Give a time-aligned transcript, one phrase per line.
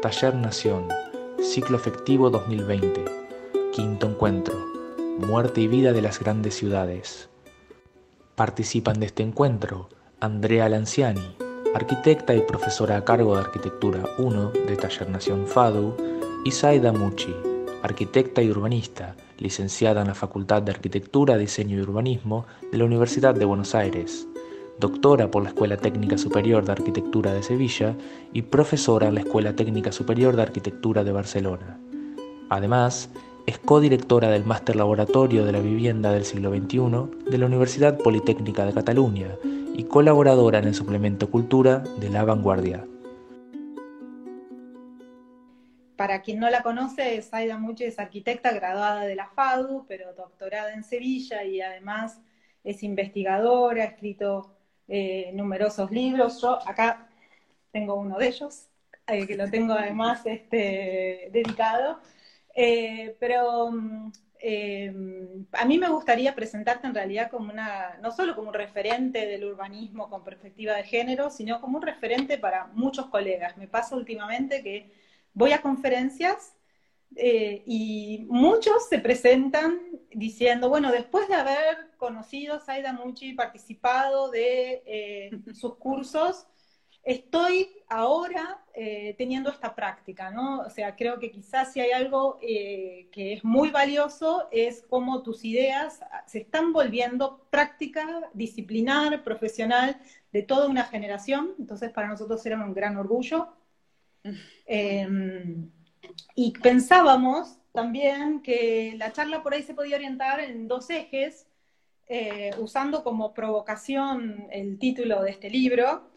[0.00, 0.86] Taller Nación,
[1.42, 3.04] ciclo efectivo 2020,
[3.72, 4.54] quinto encuentro,
[5.18, 7.28] muerte y vida de las grandes ciudades.
[8.36, 9.88] Participan de este encuentro
[10.20, 11.36] Andrea Lanciani,
[11.74, 15.96] arquitecta y profesora a cargo de Arquitectura 1 de Taller Nación FADU,
[16.44, 17.34] y Saida Muchi,
[17.82, 23.34] arquitecta y urbanista, licenciada en la Facultad de Arquitectura, Diseño y Urbanismo de la Universidad
[23.34, 24.28] de Buenos Aires,
[24.78, 27.96] doctora por la Escuela Técnica Superior de Arquitectura de Sevilla
[28.32, 31.78] y profesora en la Escuela Técnica Superior de Arquitectura de Barcelona.
[32.50, 33.10] Además,
[33.46, 38.64] es codirectora del Máster Laboratorio de la Vivienda del siglo XXI de la Universidad Politécnica
[38.64, 39.36] de Cataluña
[39.74, 42.84] y colaboradora en el suplemento Cultura de La Vanguardia.
[45.96, 50.72] Para quien no la conoce, Saida Muche es arquitecta graduada de la FADU, pero doctorada
[50.72, 52.20] en Sevilla y además
[52.62, 54.57] es investigadora, ha escrito
[54.88, 56.40] eh, numerosos libros.
[56.40, 57.08] Yo acá
[57.72, 58.68] tengo uno de ellos,
[59.06, 62.00] eh, que lo tengo además este, dedicado.
[62.54, 64.10] Eh, pero mm,
[65.52, 69.44] a mí me gustaría presentarte en realidad como una, no solo como un referente del
[69.44, 73.56] urbanismo con perspectiva de género, sino como un referente para muchos colegas.
[73.56, 74.90] Me pasa últimamente que
[75.34, 76.57] voy a conferencias
[77.16, 79.80] eh, y muchos se presentan
[80.12, 86.46] diciendo, bueno, después de haber conocido a Saida Muchi, participado de eh, sus cursos,
[87.02, 90.60] estoy ahora eh, teniendo esta práctica, ¿no?
[90.60, 95.44] O sea, creo que quizás si hay algo que es muy valioso es cómo tus
[95.44, 100.00] ideas se están volviendo práctica, disciplinar, profesional
[100.32, 101.54] de toda una generación.
[101.58, 103.48] Entonces, para nosotros era un gran orgullo.
[104.66, 105.70] Em,
[106.34, 111.46] y pensábamos también que la charla por ahí se podía orientar en dos ejes,
[112.08, 116.10] eh, usando como provocación el título de este libro.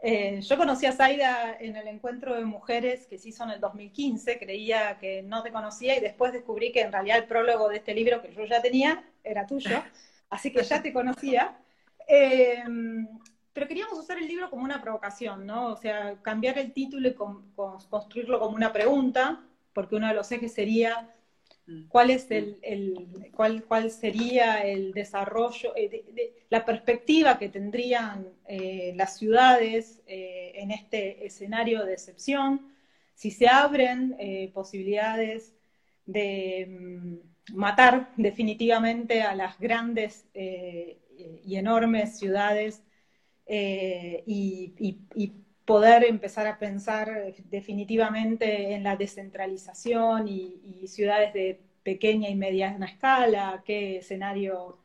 [0.00, 3.60] Eh, yo conocí a Zaida en el encuentro de mujeres que se hizo en el
[3.60, 7.78] 2015, creía que no te conocía y después descubrí que en realidad el prólogo de
[7.78, 9.82] este libro que yo ya tenía era tuyo,
[10.30, 11.58] así que ya te conocía.
[12.06, 13.08] Em,
[13.52, 15.72] pero queríamos usar el libro como una provocación, ¿no?
[15.72, 17.14] O sea, cambiar el título y
[17.90, 19.42] construirlo como una pregunta,
[19.78, 21.08] porque uno de los ejes sería
[21.68, 21.86] mm.
[21.86, 22.58] cuál es el,
[23.32, 30.72] cuál, cuál sería el desarrollo, eh, la perspectiva que tendrían eh, las ciudades eh, en
[30.72, 32.72] este escenario de excepción,
[33.14, 34.16] si se abren
[34.52, 35.54] posibilidades
[36.06, 42.82] de mm, matar definitivamente a las grandes y enormes ciudades
[43.46, 44.74] y,
[45.68, 53.62] poder empezar a pensar definitivamente en la descentralización y, ciudades de pequeña y mediana escala,
[53.66, 54.78] qué escenario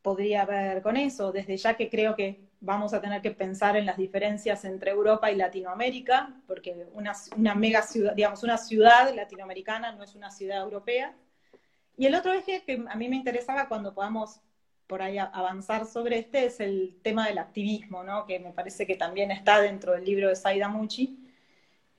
[0.00, 3.84] podría haber con eso, desde ya que creo que vamos a tener que pensar en
[3.84, 9.92] las diferencias entre Europa y Latinoamérica, porque una, una mega ciudad, digamos, una ciudad latinoamericana
[9.92, 11.14] no es una ciudad europea.
[11.98, 14.40] Y el otro eje que a mí me interesaba cuando podamos
[14.92, 18.26] por ahí avanzar sobre este es el tema del activismo, ¿no?
[18.26, 21.18] que me parece que también está dentro del libro de Saida Muchi,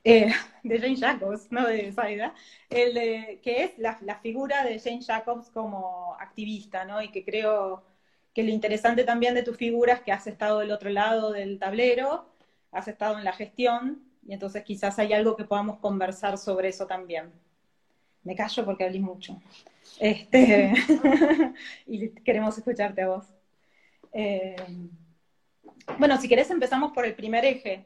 [0.03, 0.31] eh,
[0.63, 2.35] de Jane Jacobs, no de Saida,
[2.69, 7.01] el que es la, figura de Jane Jacobs como activista, ¿no?
[7.01, 7.83] y que creo
[8.31, 11.57] que lo interesante también de tu figura es que has estado del otro lado del
[11.57, 12.29] tablero,
[12.71, 16.85] has estado en la gestión, y entonces quizás hay algo que podamos conversar sobre eso
[16.85, 17.31] también.
[18.23, 19.41] Me callo porque hablé mucho.
[19.99, 20.73] Este,
[21.87, 23.25] y queremos escucharte a vos.
[24.13, 24.55] Eh,
[25.97, 27.85] bueno, si querés empezamos por el primer eje.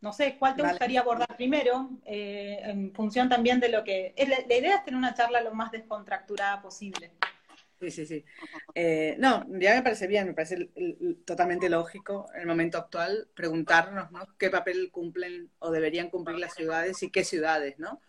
[0.00, 1.90] No sé, ¿cuál te gustaría abordar primero?
[2.04, 4.14] Eh, en función también de lo que...
[4.16, 7.10] Es la, idea es tener una charla lo más descontracturada posible.
[7.80, 8.24] Sí, sí, sí.
[8.74, 10.70] Eh, no, ya me parece bien, me parece
[11.24, 14.20] totalmente lógico en el momento actual preguntarnos ¿no?
[14.36, 18.00] qué papel cumplen o deberían cumplir las ciudades y qué ciudades, ¿no?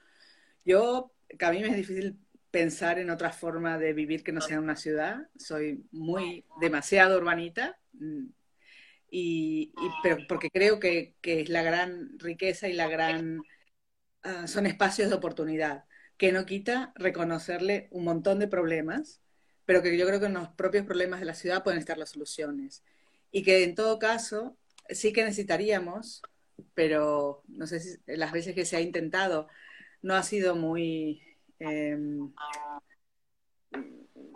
[0.66, 2.18] Yo, que a mí me es difícil
[2.52, 5.28] pensar en otra forma de vivir que no sea una ciudad.
[5.38, 8.26] Soy muy demasiado urbanita, mm,
[9.12, 9.74] y,
[10.04, 13.42] pero porque creo que, es la gran riqueza y la gran...
[14.24, 15.86] Ah, son espacios de oportunidad,
[16.18, 19.22] que no quita reconocerle un montón de problemas,
[19.66, 22.10] pero que yo creo que en los propios problemas de la ciudad pueden estar las
[22.10, 22.84] soluciones.
[23.32, 24.58] Y que en todo caso
[24.90, 26.22] sí que necesitaríamos,
[26.74, 29.48] pero no sé si las veces que se ha intentado
[30.02, 31.22] no ha sido muy
[31.60, 32.34] Em,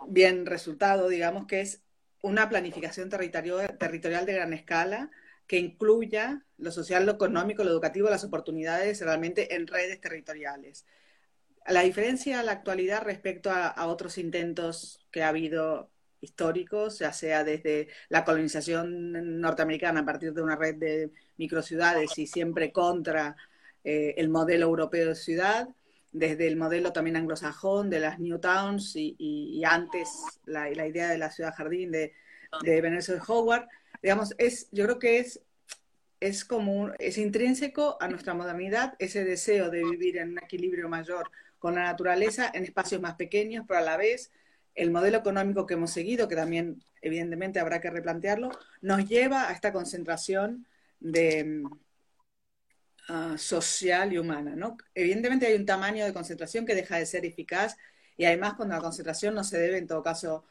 [0.08, 1.82] bien resultado, digamos, que es
[2.22, 5.10] una planificación territorial, de gran escala
[5.46, 10.86] que incluya lo social, lo económico, lo educativo, las oportunidades realmente en redes territoriales.
[11.66, 15.90] La diferencia en la actualidad respecto a, otros intentos que ha habido
[16.20, 22.26] históricos, ya sea desde la colonización norteamericana a partir de una red de microciudades y
[22.26, 23.36] siempre contra
[23.84, 25.68] eh, el modelo europeo de ciudad,
[26.10, 30.08] desde el modelo también anglosajón de las New Towns y, antes
[30.46, 32.14] la, idea de la ciudad jardín de,
[32.62, 33.66] de Venezuela Howard.
[34.02, 35.40] Digamos, es, yo creo que es,
[36.20, 41.30] es como, es intrínseco a nuestra modernidad ese deseo de vivir en un equilibrio mayor
[41.58, 44.30] con la naturaleza en espacios más pequeños, pero a la vez
[44.74, 49.52] el modelo económico que hemos seguido, que también evidentemente habrá que replantearlo, nos lleva a
[49.52, 50.66] esta concentración
[51.00, 51.62] de,
[53.08, 54.54] ah, social y humana.
[54.56, 54.76] ¿no?
[54.94, 57.76] Evidentemente hay un tamaño de concentración que deja de ser eficaz
[58.16, 60.44] y además cuando la concentración no se debe en todo caso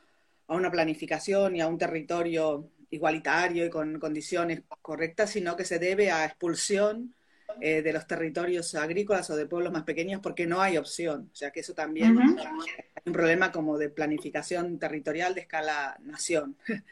[0.48, 5.80] a una planificación y a un territorio igualitario y con condiciones correctas, sino que se
[5.80, 7.16] debe a expulsión
[7.62, 11.30] eh, de los territorios agrícolas o de pueblos más pequeños porque no hay opción.
[11.32, 16.58] O sea que eso también es un problema como de planificación territorial de escala nación.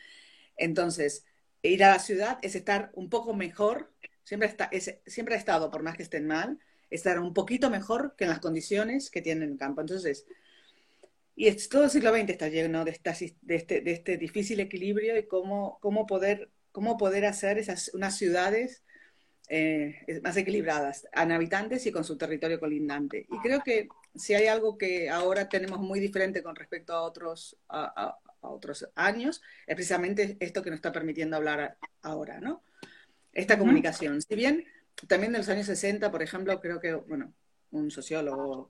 [0.58, 1.26] Entonces,
[1.62, 3.92] ir a la ciudad es estar un poco mejor,
[4.32, 8.40] siempre, ha estado, por más que estén mal, estar un poquito mejor que en las
[8.40, 9.82] condiciones que tienen el campo.
[9.82, 10.26] Entonces,
[11.36, 16.06] y todo el siglo XX está lleno este, de este difícil equilibrio y cómo, cómo,
[16.06, 17.64] poder, cómo poder hacer
[17.94, 18.84] unas ciudades
[19.50, 23.28] eh, más equilibradas en habitantes y con su territorio colindante.
[23.30, 27.58] Y creo que si hay algo que ahora tenemos muy diferente con respecto a otros,
[27.68, 32.64] a, otros años, es precisamente esto que nos está permitiendo hablar ahora, ¿no?
[33.34, 34.22] Esta comunicación.
[34.22, 34.66] Si bien
[35.08, 37.34] también en los años 60, por ejemplo, creo que, bueno,
[37.72, 38.70] un sociólogo,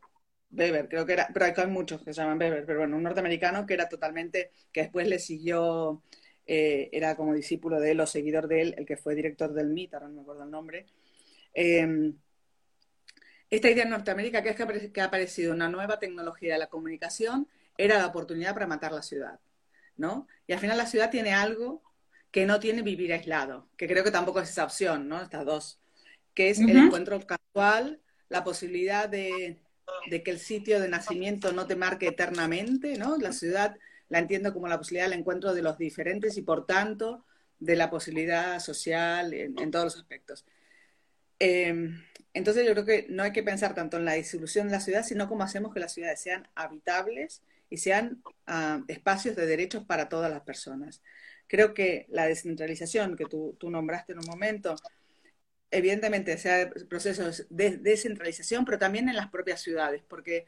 [0.51, 3.65] Weber, creo que era, pero hay muchos que se llaman Weber, pero bueno, un norteamericano
[3.65, 6.03] que era totalmente, que después le siguió
[6.45, 9.71] eh, era como discípulo de él o seguidor de él, el que fue director del
[9.71, 10.85] MIT, ahora no me acuerdo el nombre.
[11.53, 12.17] Em,
[13.49, 17.47] esta idea en Norteamérica, que es que ha aparecido una nueva tecnología de la comunicación,
[17.77, 19.39] era la oportunidad para matar la ciudad,
[19.97, 20.27] ¿no?
[20.47, 21.81] Y al final la ciudad tiene algo
[22.31, 25.21] que no tiene vivir aislado, que creo que tampoco es esa opción, ¿no?
[25.21, 25.79] Estas dos,
[26.33, 29.59] que es el encuentro casual, la posibilidad de,
[30.09, 33.17] de, que el sitio de nacimiento no te marque eternamente, ¿no?
[33.17, 33.75] La ciudad
[34.07, 37.25] la entiendo como la posibilidad del encuentro de los diferentes y por tanto
[37.59, 40.45] de la posibilidad social en, todos los aspectos.
[41.39, 42.03] Em,
[42.33, 45.03] entonces yo creo que no hay que pensar tanto en la disolución de la ciudad,
[45.03, 50.09] sino cómo hacemos que las ciudades sean habitables y sean ah, espacios de derechos para
[50.09, 51.01] todas las personas.
[51.51, 54.73] Creo que la descentralización que tú, nombraste en un momento,
[55.69, 60.47] evidentemente sea procesos de descentralización, pero también en las propias ciudades, porque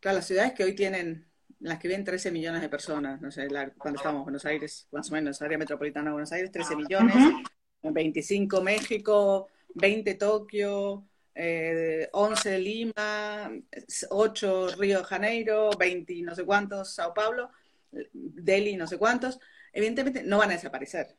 [0.00, 1.28] claro, las ciudades que hoy tienen
[1.60, 3.46] las que viven 13 millones de personas, no sé,
[3.78, 7.14] cuando estamos en Buenos Aires, más o menos, área metropolitana de Buenos Aires, 13 millones,
[7.84, 11.04] 25 México, 20 Tokio,
[11.36, 13.52] 11 eh, Lima,
[14.10, 17.52] 8 Río de Janeiro, 20 no sé cuántos Sao Paulo,
[17.92, 19.38] Delhi no sé cuántos,
[19.76, 21.16] evidentemente no van a desaparecer.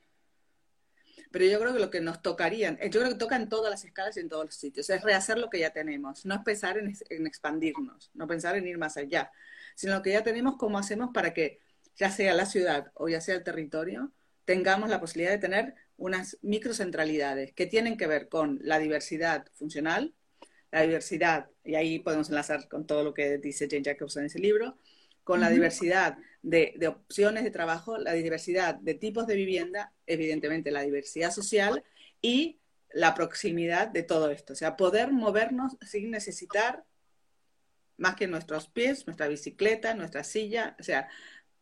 [1.31, 3.83] Pero yo creo que lo que nos tocarían, yo creo que toca en todas las
[3.85, 6.77] escalas y en todos los sitios, es rehacer lo que ya tenemos, no es pensar
[6.77, 9.31] en expandirnos, no pensar en ir más allá,
[9.75, 11.59] sino lo que ya tenemos, cómo hacemos para que
[11.95, 14.11] ya sea la ciudad o ya sea el territorio,
[14.45, 20.15] tengamos la posibilidad de tener unas microcentralidades que tienen que ver con la diversidad funcional,
[20.71, 24.39] la diversidad, y ahí podemos enlazar con todo lo que dice Jane Jacobson en ese
[24.39, 24.77] libro,
[25.23, 26.17] con la diversidad
[26.49, 31.83] de, opciones de trabajo, la diversidad de tipos de vivienda, evidentemente la diversidad social
[32.21, 32.59] y
[32.93, 34.53] la proximidad de todo esto.
[34.53, 36.85] O sea, poder movernos sin necesitar
[37.97, 41.09] más que nuestros pies, nuestra bicicleta, nuestra silla, o sea,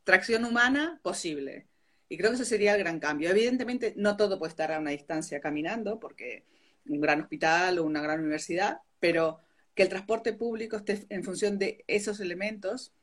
[0.04, 1.68] tracción humana posible.
[2.08, 3.32] Y creo que ese sería el gran cambio.
[3.32, 6.46] Evidentemente, no todo puede estar a una distancia caminando, porque
[6.88, 9.39] un gran hospital o una gran universidad, pero
[9.74, 12.94] que el transporte público esté en función de esos elementos,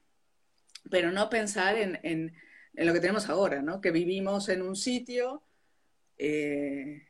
[0.91, 2.35] pero no pensar en, en,
[2.75, 3.81] lo que tenemos ahora, ¿no?
[3.81, 5.43] Que vivimos en un sitio
[6.19, 7.07] eh,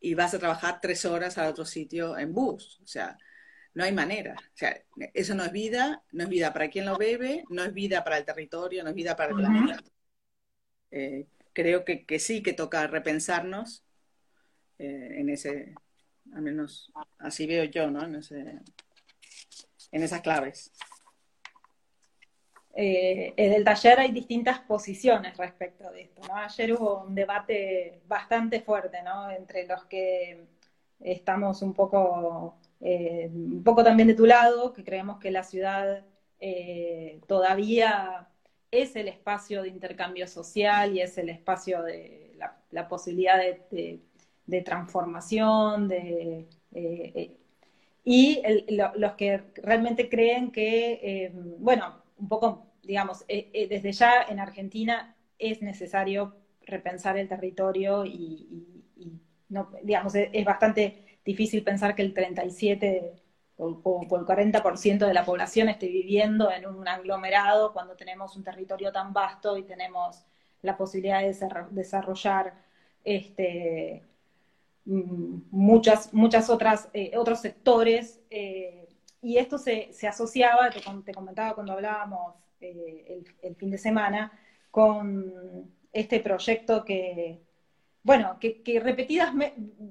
[0.00, 2.80] y vas a trabajar tres horas al otro sitio en bus.
[2.82, 3.18] O sea,
[3.74, 4.34] no hay manera.
[4.38, 4.82] O sea,
[5.14, 8.18] eso no es vida, no es vida para quien lo bebe, no es vida para
[8.18, 9.82] el territorio, no es vida para el planeta.
[10.90, 13.82] Eh, creo que, sí que toca repensarnos
[14.78, 15.74] eh, en ese,
[16.34, 18.04] al menos así veo yo, ¿no?
[18.04, 18.60] En, ese,
[19.92, 20.72] en esas claves.
[22.74, 26.22] Eh, el taller hay distintas posiciones respecto de esto.
[26.34, 29.30] Ayer hubo un debate bastante fuerte, ¿no?
[29.30, 30.46] Entre los que
[31.00, 36.04] estamos un poco eh, un poco también de tu lado, que creemos que la ciudad
[36.40, 38.28] eh, todavía
[38.72, 42.36] es el espacio de intercambio social y es el espacio de
[42.70, 47.36] la, posibilidad de, transformación, eh,
[48.04, 48.42] y
[48.96, 56.36] los que realmente creen que, bueno, un poco, digamos, desde ya en Argentina es necesario
[56.62, 58.84] repensar el territorio y,
[59.48, 63.22] no, digamos, es bastante difícil pensar que el 37
[63.56, 68.92] o, el 40% de la población esté viviendo en un aglomerado cuando tenemos un territorio
[68.92, 70.24] tan vasto y tenemos
[70.62, 71.36] la posibilidad de
[71.70, 72.54] desarrollar
[73.04, 74.04] este,
[74.84, 78.20] mm, muchas, muchas otras, eh, otros sectores.
[78.30, 78.81] Eh,
[79.22, 84.32] y esto se, asociaba, te, comentaba cuando hablábamos eh, el, fin de semana,
[84.70, 87.40] con este proyecto que,
[88.02, 89.32] bueno, que, repetidas,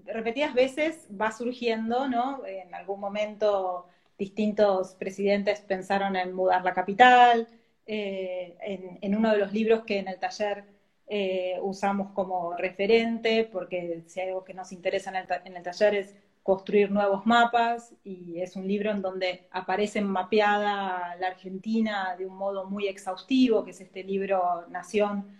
[0.06, 2.46] repetidas veces va surgiendo, ¿no?
[2.46, 7.48] En algún momento distintos presidentes pensaron en mudar la capital.
[7.88, 8.58] Eh,
[9.02, 10.66] en, uno de los libros que en el taller
[11.08, 15.64] eh, usamos como referente, porque si hay algo que nos interesa en el, en el
[15.64, 22.16] taller es construir nuevos mapas y es un libro en donde aparece mapeada la Argentina
[22.18, 25.40] de un modo muy exhaustivo, que es este libro Nación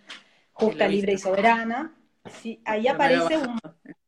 [0.52, 1.94] Justa, Libre y Soberana.
[2.30, 3.58] Sí, ahí aparece un...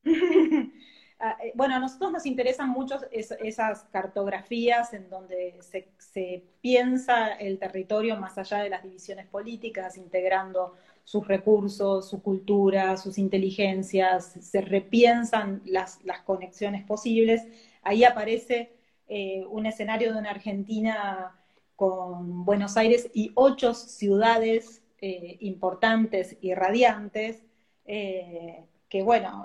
[1.20, 7.32] Ah, eh, bueno, a nosotros nos interesan mucho esas cartografías en donde se, se, piensa
[7.32, 10.74] el territorio más allá de las divisiones políticas, integrando
[11.04, 17.42] sus recursos, su cultura, sus inteligencias, se repiensan las, conexiones posibles.
[17.82, 18.73] Ahí aparece
[19.06, 21.38] eh, un escenario de una Argentina
[21.76, 27.42] con Buenos Aires y ocho ciudades eh, importantes y radiantes,
[27.84, 29.44] eh, que bueno,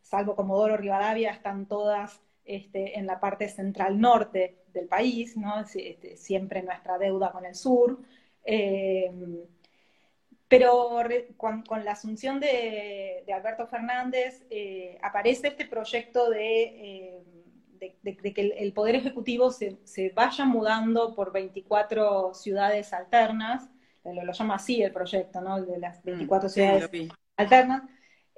[0.00, 5.60] salvo Comodoro Rivadavia, están todas este, en la parte central norte del país, ¿no?
[5.60, 7.98] Este, siempre nuestra deuda con el sur.
[10.48, 11.00] Pero
[11.36, 17.22] con, la asunción de, Alberto Fernández eh, aparece este proyecto de,
[17.80, 19.78] eh, que el, Poder Ejecutivo se,
[20.14, 23.68] vaya mudando por 24 ciudades alternas,
[24.04, 25.60] lo, llama así el proyecto, ¿no?
[25.60, 26.90] De las 24 mm, ciudades
[27.36, 27.82] alternas,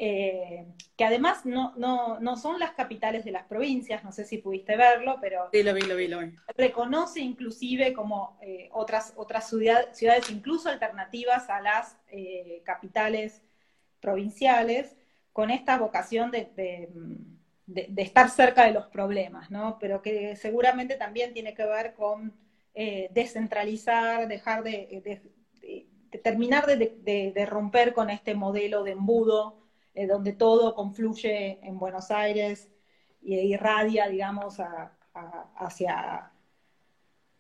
[0.01, 0.65] eh,
[0.97, 4.77] que además no, no, no, son las capitales de las provincias, no sé si pudiste
[4.77, 6.37] verlo, pero sí, lo vi, lo vi, lo vi.
[6.57, 13.43] reconoce inclusive como eh, otras, otras ciudades, incluso alternativas a las eh, capitales
[13.99, 14.97] provinciales,
[15.33, 16.49] con esta vocación de,
[17.67, 19.79] de, estar cerca de los problemas, ¿no?
[19.81, 22.35] pero que seguramente también tiene que ver con
[23.11, 25.23] descentralizar, dejar de,
[26.23, 29.68] terminar de romper con este modelo de embudo
[29.99, 32.71] eh, donde todo confluye en Buenos Aires
[33.21, 34.59] y irradia, digamos,
[35.57, 36.31] hacia,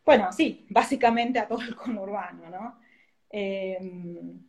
[0.05, 2.81] bueno, sí, básicamente a todo el conurbano, ¿no?
[3.31, 4.43] Em,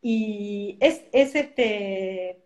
[0.00, 2.42] y es, este,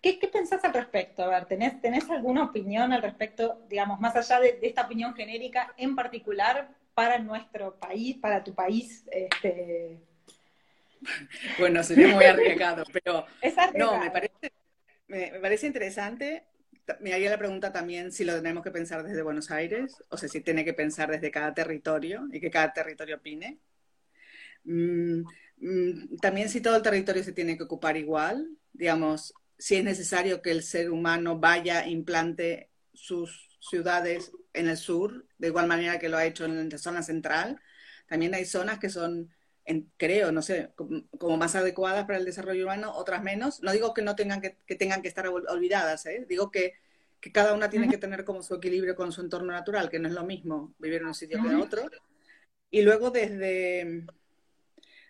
[0.00, 1.24] ¿qué, pensás al respecto?
[1.24, 5.74] A ver, ¿tenés, ¿tenés alguna opinión al respecto, digamos, más allá de, esta opinión genérica,
[5.76, 9.98] en particular para nuestro país, para tu país, este,
[11.58, 13.26] Bueno, sería muy arriesgado, pero
[13.76, 14.52] no, me parece,
[15.08, 16.44] me, parece interesante.
[17.00, 20.28] Me haría la pregunta también si lo tenemos que pensar desde Buenos Aires, o sea,
[20.28, 23.58] si tiene que pensar desde cada territorio y que cada territorio opine.
[24.64, 25.22] Mm,
[25.58, 30.42] mm, también si todo el territorio se tiene que ocupar igual, digamos, si es necesario
[30.42, 36.08] que el ser humano vaya, implante sus ciudades en el sur, de igual manera que
[36.08, 37.60] lo ha hecho en la zona central.
[38.06, 39.34] También hay zonas que son
[39.96, 40.70] creo, no sé,
[41.18, 43.62] como, más adecuadas para el desarrollo humano, otras menos.
[43.62, 46.24] No digo que no tengan que, tengan que estar olvidadas, ¿eh?
[46.28, 46.74] digo que,
[47.32, 50.14] cada una tiene que tener como su equilibrio con su entorno natural, que no es
[50.14, 51.90] lo mismo vivir en un sitio que en otro.
[52.70, 54.06] Y luego desde,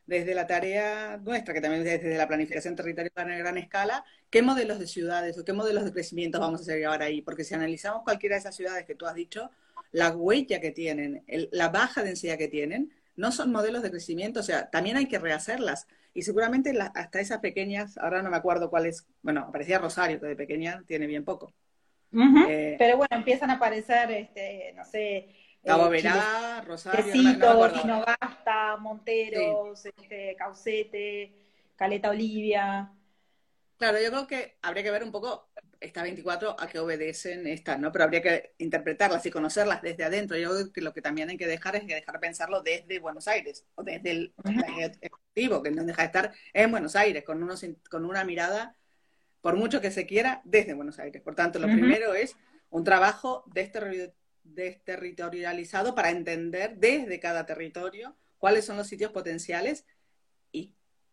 [0.07, 4.41] desde la tarea nuestra, que también es desde la planificación territorial a gran escala, ¿qué
[4.41, 7.21] modelos de ciudades o qué modelos de crecimiento vamos a hacer ahora ahí?
[7.21, 9.51] Porque si analizamos cualquiera de esas ciudades que tú has dicho,
[9.93, 14.43] la huella que tienen, la baja densidad que tienen, no son modelos de crecimiento, o
[14.43, 15.87] sea, también hay que rehacerlas.
[16.15, 20.27] Y seguramente hasta esas pequeñas, ahora no me acuerdo cuál es, bueno, parecía Rosario, que
[20.27, 21.53] de pequeña tiene bien poco.
[22.49, 27.13] Eh, Pero bueno, empiezan a aparecer, este, no sé, Cabo eh, Verá, Rosario,
[27.73, 31.33] Quinogasta, Monteros, este, Caucete,
[31.75, 32.91] Caleta Olivia.
[33.77, 37.79] Claro, yo creo que habría que ver un poco esta 24 a qué obedecen estas,
[37.79, 37.93] ¿no?
[37.93, 40.39] Pero habría que interpretarlas y conocerlas desde adentro.
[40.39, 43.29] Yo creo que lo que también hay que dejar es que dejar pensarlo desde Buenos
[43.29, 44.35] Aires o desde el
[45.01, 48.75] ejecutivo, que no deja de estar en Buenos Aires, con, unos, con una mirada,
[49.43, 51.21] por mucho que se quiera, desde Buenos Aires.
[51.21, 52.35] Por tanto, lo primero es
[52.71, 53.45] un trabajo
[54.45, 59.85] desterritorializado para entender desde cada territorio cuáles son los sitios potenciales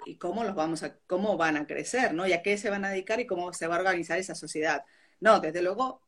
[0.05, 2.27] y cómo los vamos a, cómo van a crecer, ¿no?
[2.27, 4.85] Y a qué se van a dedicar y cómo se va a organizar esa sociedad.
[5.19, 6.01] No, desde luego,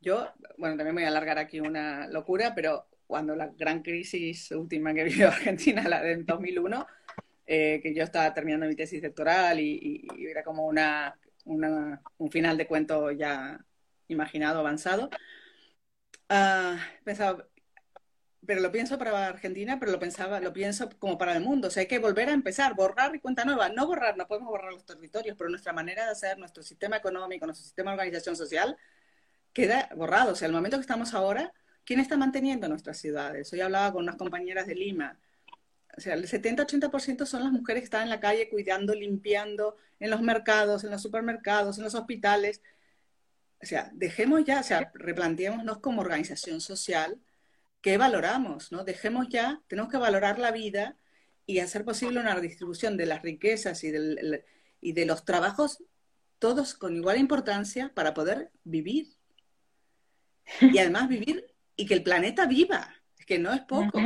[0.00, 0.28] yo,
[0.58, 5.04] bueno, también voy a alargar aquí una locura, pero cuando la gran crisis última que
[5.04, 6.86] vivió Argentina, la de 2001,
[7.46, 12.66] eh, que yo estaba terminando mi tesis doctoral y, era como una, un final de
[12.66, 13.58] cuento ya
[14.08, 15.10] imaginado avanzado.
[16.30, 17.46] Uh, pensaba,
[18.44, 21.68] pero lo pienso para Argentina, pero lo pensaba, lo pienso como para el mundo.
[21.68, 23.68] O sea, hay que volver a empezar, borrar y cuenta nueva.
[23.68, 27.46] No borrar, no podemos borrar los territorios, pero nuestra manera de hacer, nuestro sistema económico,
[27.46, 28.76] nuestro sistema de organización social,
[29.52, 30.32] queda borrado.
[30.32, 31.52] O sea, el momento que estamos ahora,
[31.84, 33.52] ¿quién está manteniendo nuestras ciudades?
[33.52, 35.18] Hoy hablaba con unas compañeras de Lima.
[35.96, 40.10] O sea, el 70-80% son las mujeres que están en la calle cuidando, limpiando, en
[40.10, 42.60] los mercados, en los supermercados, en los hospitales.
[43.62, 47.20] O sea, dejemos ya, o sea, replanteémonos como organización social
[47.82, 48.84] qué valoramos, ¿no?
[48.84, 50.96] Dejemos ya, tenemos que valorar la vida
[51.44, 54.44] y hacer posible una redistribución de las riquezas y, del,
[54.80, 55.82] y de los trabajos,
[56.38, 59.08] todos con igual importancia para poder vivir.
[60.60, 61.44] Y además vivir
[61.76, 64.00] y que el planeta viva, es que no es poco.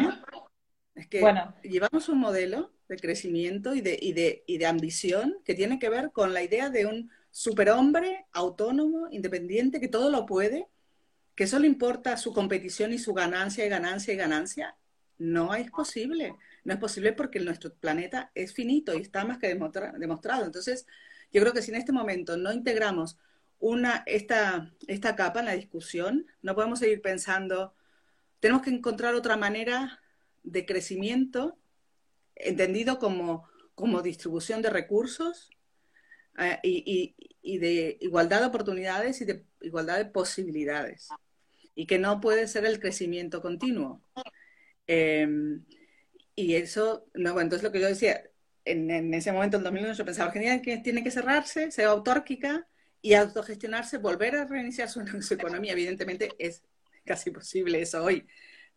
[0.94, 1.22] Es que
[1.62, 5.90] llevamos un modelo de crecimiento y de, y, de, y de ambición que tiene que
[5.90, 10.68] ver con la idea de un superhombre autónomo, independiente, que todo lo puede
[11.36, 14.74] que solo importa su competición y su ganancia y ganancia y ganancia,
[15.18, 16.34] no es posible.
[16.64, 20.46] No es posible porque nuestro planeta es finito y está más que demostrado.
[20.46, 20.86] Entonces,
[21.30, 23.18] yo creo que si en este momento no integramos
[23.58, 27.74] una, esta, esta capa en la discusión, no podemos seguir pensando,
[28.40, 30.00] tenemos que encontrar otra manera
[30.42, 31.58] de crecimiento
[32.34, 35.50] entendido como, como distribución de recursos
[36.38, 41.10] eh, y, y de igualdad de oportunidades y de igualdad de posibilidades
[41.76, 44.02] y que no puede ser el crecimiento continuo.
[44.88, 45.64] Em,
[46.34, 48.24] y eso, no, bueno, entonces lo que yo decía,
[48.64, 52.66] en, ese momento, en 2001, yo pensaba, Argentina que tiene que cerrarse, ser autárquica
[53.02, 55.00] y autogestionarse, volver a reiniciar su,
[55.34, 55.72] economía.
[55.72, 56.62] Evidentemente es
[57.04, 58.26] casi posible eso hoy.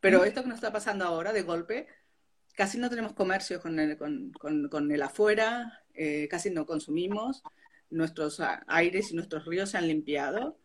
[0.02, 1.88] Pero esto que nos está pasando ahora, de golpe,
[2.56, 7.44] casi no tenemos comercio con el, con, el afuera, eh, casi no consumimos,
[7.90, 10.60] nuestros aires y nuestros ríos se han limpiado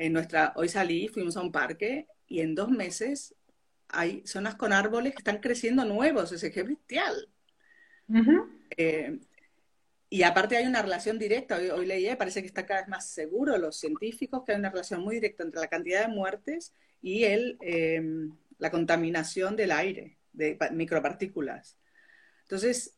[0.00, 3.34] en nuestra, hoy salí, fuimos a un parque y en dos meses
[3.88, 7.28] hay zonas con árboles que están creciendo nuevos, es que es bestial.
[8.78, 9.20] Eh,
[10.08, 13.10] y aparte hay una relación directa, hoy, hoy leí, parece que está cada vez más
[13.10, 17.24] seguro los científicos que hay una relación muy directa entre la cantidad de muertes y
[17.24, 21.76] el, em, la contaminación del aire, de micropartículas.
[22.42, 22.96] Entonces,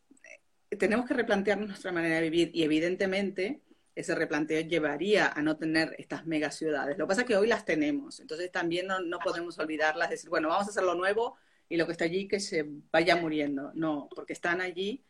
[0.70, 3.60] eh, tenemos que replantearnos nuestra manera de vivir y evidentemente
[3.94, 6.96] ese replanteo llevaría a no tener estas megaciudades.
[6.96, 10.48] Lo que pasa es que hoy las tenemos, entonces también no, podemos olvidarlas, decir, bueno,
[10.48, 11.36] vamos a hacer lo nuevo
[11.68, 13.70] y lo que está allí que se vaya muriendo.
[13.74, 15.04] No, porque están allí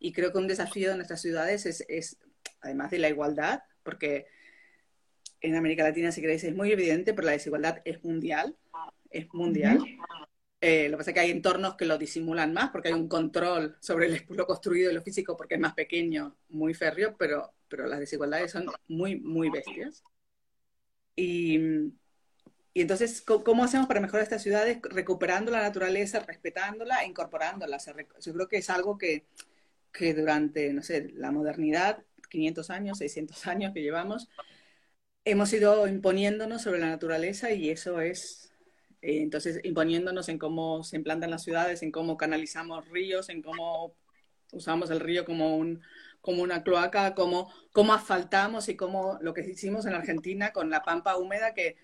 [0.00, 2.18] y creo que un desafío de nuestras ciudades es,
[2.60, 4.26] además de la igualdad, porque
[5.40, 8.56] en América Latina, si queréis, es muy evidente, pero la desigualdad es mundial,
[9.10, 9.78] es mundial.
[10.60, 13.06] Eh, lo que pasa es que hay entornos que lo disimulan más porque hay un
[13.06, 17.53] control sobre el, lo construido y lo físico porque es más pequeño, muy férreo, pero
[17.74, 20.04] pero las desigualdades son muy, muy bestias.
[21.16, 21.58] Y,
[22.72, 24.78] y entonces, ¿cómo hacemos para mejorar estas ciudades?
[24.82, 27.78] Recuperando la naturaleza, respetándola e incorporándola.
[28.20, 29.26] Yo creo que es algo que,
[29.92, 34.28] que durante, no sé, la modernidad, 500 años, 600 años que llevamos,
[35.24, 38.52] hemos ido imponiéndonos sobre la naturaleza y eso es,
[39.02, 43.96] eh, entonces, imponiéndonos en cómo se implantan las ciudades, en cómo canalizamos ríos, en cómo
[44.52, 45.82] usamos el río como un,
[46.24, 50.82] como una cloaca, como cómo asfaltamos y cómo lo que hicimos en Argentina con la
[50.82, 51.76] pampa húmeda que,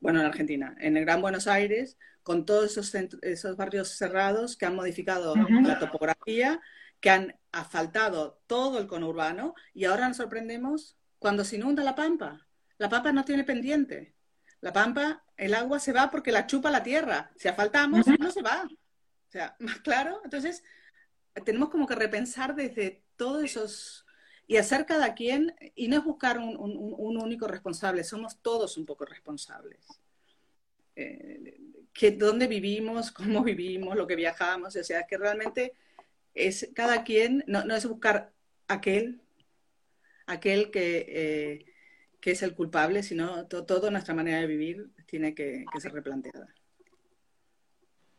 [0.00, 4.64] bueno, en Argentina, en el Gran Buenos Aires, con todos esos, esos barrios cerrados que
[4.64, 6.58] han modificado la topografía,
[7.00, 12.46] que han asfaltado todo el conurbano y ahora nos sorprendemos cuando se inunda la pampa.
[12.78, 14.14] La pampa no tiene pendiente.
[14.62, 17.30] La pampa, el agua se va porque la chupa la tierra.
[17.36, 18.64] Si asfaltamos, no se va.
[18.64, 20.22] O sea, más claro.
[20.24, 20.62] Entonces,
[21.44, 24.06] tenemos como que repensar desde todos esos
[24.46, 26.56] y hacer cada quien, y no es buscar un,
[27.16, 29.80] único responsable, somos todos un poco responsables.
[30.94, 31.58] Eh,
[31.92, 35.74] que dónde vivimos, cómo vivimos, lo que viajamos, o sea, que realmente
[36.34, 38.32] es cada quien, no, es buscar
[38.68, 39.22] aquel,
[40.26, 41.66] aquel que, eh,
[42.20, 46.48] que es el culpable, sino toda nuestra manera de vivir tiene que, ser replanteada.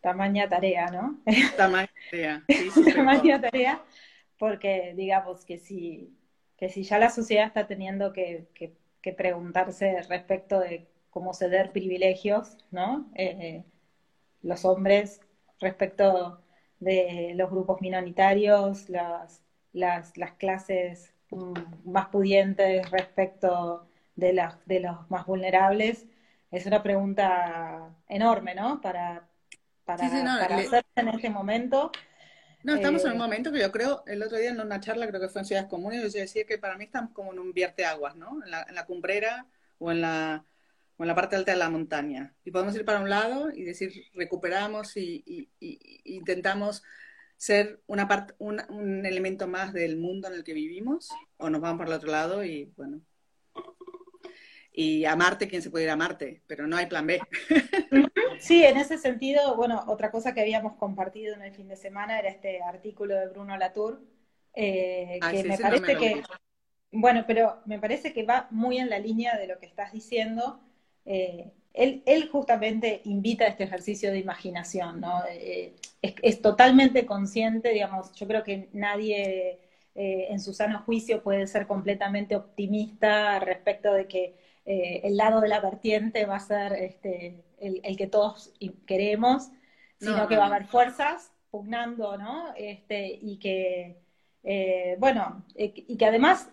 [0.02, 1.22] Tamaña tarea, ¿no?
[1.56, 2.44] Tamaña tarea.
[2.96, 3.84] Tamaña tarea
[4.44, 6.14] porque digamos que si,
[6.58, 8.46] que si ya la sociedad está teniendo que,
[9.16, 13.10] preguntarse respecto de cómo ceder privilegios, ¿no?
[13.16, 13.64] Eh,
[14.42, 15.22] los hombres
[15.62, 16.42] respecto
[16.82, 21.54] de los grupos minoritarios, las, las, clases mm,
[21.90, 26.06] más pudientes respecto de, las, de los más vulnerables,
[26.52, 28.82] es una pregunta enorme, ¿no?
[28.82, 29.26] Para,
[29.86, 31.94] para, hacerse en este momento.
[32.64, 35.08] No, estamos en un eh, momento que yo creo, el otro día en una charla,
[35.08, 37.54] creo que fue en Ciudades Comunes, yo decía que para mí estamos como en un
[37.54, 38.40] vierte aguas, ¿no?
[38.44, 39.46] En la, cumbrera
[39.80, 40.46] o en la,
[40.96, 42.34] con la parte alta de la montaña.
[42.46, 45.50] Y podemos ir para un lado y decir, recuperamos y,
[46.06, 46.84] intentamos
[47.36, 51.80] ser una parte, un, elemento más del mundo en el que vivimos, o nos vamos
[51.80, 53.02] para el otro lado y bueno.
[54.72, 56.42] Y a Marte, ¿quién se puede ir a Marte?
[56.48, 57.20] Pero no hay plan B.
[58.40, 62.20] Sí, en ese sentido, bueno, otra cosa que habíamos compartido en el fin de semana
[62.20, 64.02] era este artículo de Bruno Latour,
[64.54, 66.24] eh, ah, que me parece que,
[66.92, 70.60] bueno, pero me parece que va muy en la línea de lo que estás diciendo,
[71.06, 75.24] eh, él, justamente invita a este ejercicio de imaginación, ¿no?
[75.30, 79.60] Eh, es, totalmente consciente, digamos, yo creo que nadie
[79.96, 84.36] en su sano juicio puede ser completamente optimista respecto de que
[84.66, 88.54] el lado de la vertiente va a ser este, el, que todos
[88.86, 89.50] queremos,
[90.00, 92.54] sino que va a haber fuerzas pugnando, ¿no?
[92.56, 94.00] Este, y que,
[95.00, 96.50] bueno, y que además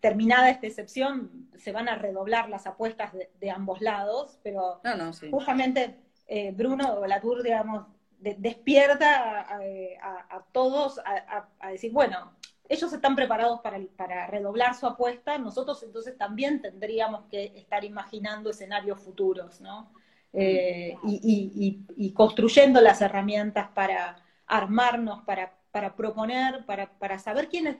[0.00, 4.80] terminada esta excepción, se van a redoblar las apuestas de, ambos lados, pero
[5.32, 5.96] justamente
[6.28, 7.86] eh, Bruno Latour, digamos,
[8.18, 12.35] despierta a, todos a, decir, bueno,
[12.68, 19.00] ellos están preparados para, redoblar su apuesta, nosotros entonces también tendríamos que estar imaginando escenarios
[19.00, 19.92] futuros, ¿no?
[20.32, 25.52] Eh, y, construyendo las herramientas para armarnos, para,
[25.96, 27.76] proponer, para, para saber quién es.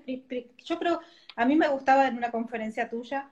[0.65, 1.01] Yo creo
[1.37, 3.31] a mí me gustaba en una conferencia tuya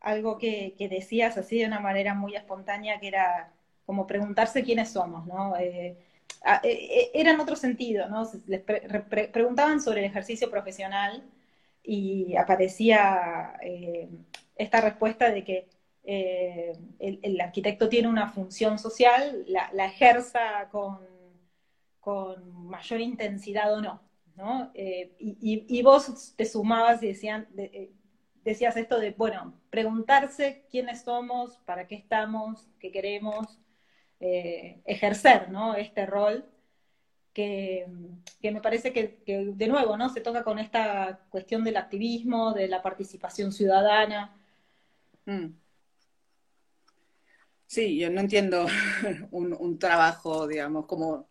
[0.00, 3.52] algo que, decías así de una manera muy espontánea, que era
[3.84, 5.56] como preguntarse quiénes somos, ¿no?
[5.58, 5.98] Eh,
[6.44, 8.28] eh, eh, era en otro sentido, ¿no?
[8.46, 8.62] Les
[9.28, 11.22] preguntaban sobre el ejercicio profesional
[11.82, 13.54] y aparecía
[14.56, 15.68] esta respuesta de que
[16.04, 21.08] el, arquitecto tiene una función social, la, ejerza con,
[22.68, 24.10] mayor intensidad o no.
[24.74, 27.92] Eh, y, vos te sumabas y decían, eh,
[28.42, 33.58] decías esto de, bueno, preguntarse quiénes somos, para qué estamos, qué queremos,
[34.20, 35.74] eh, ejercer, ¿no?
[35.74, 36.44] Este rol
[37.32, 37.86] que,
[38.42, 40.10] me parece que, de nuevo, ¿no?
[40.10, 44.36] Se toca con esta cuestión del activismo, de la participación ciudadana.
[45.24, 45.46] Mm.
[47.66, 48.66] Sí, yo no entiendo
[49.30, 51.28] un, trabajo, digamos, como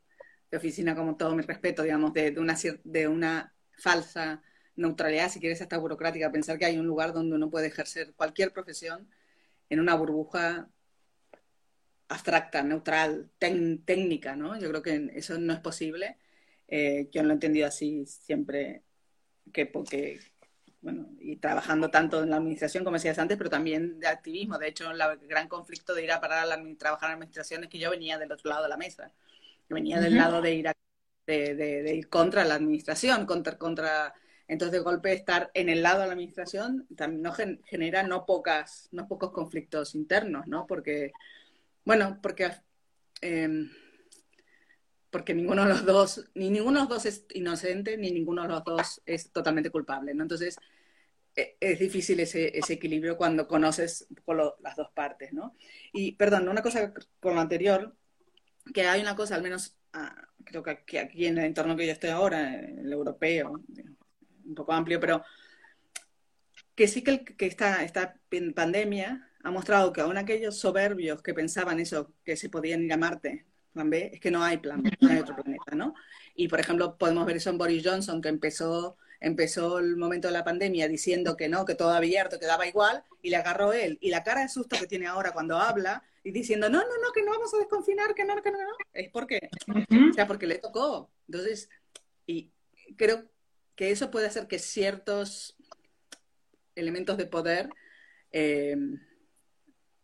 [0.49, 4.41] de oficina, como todo mi respeto, digamos, de, una, de una falsa
[4.77, 8.53] neutralidad, si quieres, hasta burocrática, pensar que hay un lugar donde uno puede ejercer cualquier
[8.53, 9.07] profesión
[9.69, 10.69] en una burbuja
[12.09, 14.59] abstracta, neutral, técnica, ¿no?
[14.59, 16.17] Yo creo que eso no es posible.
[16.67, 18.83] Eh, yo lo he entendido así siempre,
[19.53, 20.19] que porque,
[20.81, 24.57] bueno, y trabajando tanto en la administración, como decías antes, pero también de activismo.
[24.57, 27.69] De hecho, el gran conflicto de ir a parar a la, trabajar en administración es
[27.69, 29.13] que yo venía del otro lado de la mesa
[29.69, 30.71] venía del lado de ir,
[31.25, 34.13] de, ir contra la administración, contra, contra,
[34.47, 38.89] entonces de golpe estar en el lado de la administración también no genera no pocas,
[38.91, 40.65] no pocos conflictos internos, ¿no?
[40.67, 41.13] Porque,
[41.89, 42.51] bueno, porque
[43.21, 43.67] em,
[45.09, 48.49] porque ninguno de los dos, ni ninguno de los dos es inocente, ni ninguno de
[48.49, 50.21] los dos es totalmente culpable, ¿no?
[50.21, 50.55] Entonces,
[51.35, 54.07] e, es difícil ese, ese equilibrio cuando conoces
[54.59, 55.55] las dos partes, ¿no?
[55.91, 57.95] Y, perdón, una cosa con lo anterior,
[58.71, 61.93] que hay una cosa, al menos ah, creo que aquí, en el entorno que yo
[61.93, 63.63] estoy ahora, el europeo,
[64.45, 65.23] un poco amplio, pero
[66.75, 68.21] que sí que, que esta, esta
[68.53, 72.97] pandemia ha mostrado que aún aquellos soberbios que pensaban eso, que se podían ir a
[72.97, 75.93] Marte, plan B, es que no hay plan B, no hay otro planeta, ¿no?
[76.35, 80.33] Y, por ejemplo, podemos ver eso en Boris Johnson, que empezó, empezó el momento de
[80.33, 83.97] la pandemia diciendo que no, que todo abierto, que daba igual, y le agarró él.
[84.01, 87.11] Y la cara de susto que tiene ahora cuando habla y diciendo, no, no, no,
[87.13, 90.47] que no vamos a desconfinar, que no, que no, no, es porque, o sea, porque
[90.47, 91.09] le tocó.
[91.27, 91.69] Entonces,
[92.25, 92.51] y
[92.97, 93.25] creo
[93.75, 95.55] que eso puede hacer que ciertos
[96.75, 97.69] elementos de poder
[98.31, 98.77] eh,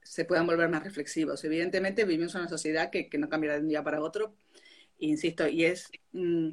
[0.06, 1.44] se puedan volver más reflexivos.
[1.44, 4.36] Evidentemente vivimos en una sociedad que, no cambiará de un día para otro,
[5.00, 6.52] insisto, y es mm,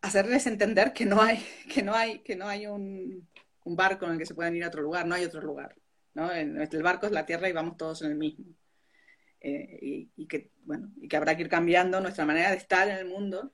[0.00, 3.28] hacerles entender que no hay, que no hay, que no hay un,
[3.64, 5.76] un barco en el que se puedan ir a otro lugar, no hay otro lugar.
[6.14, 6.30] ¿no?
[6.32, 8.46] El barco es la tierra y vamos todos en el mismo.
[9.40, 12.96] Eh, y, que, bueno, y que habrá que ir cambiando nuestra manera de estar en
[12.96, 13.52] el mundo,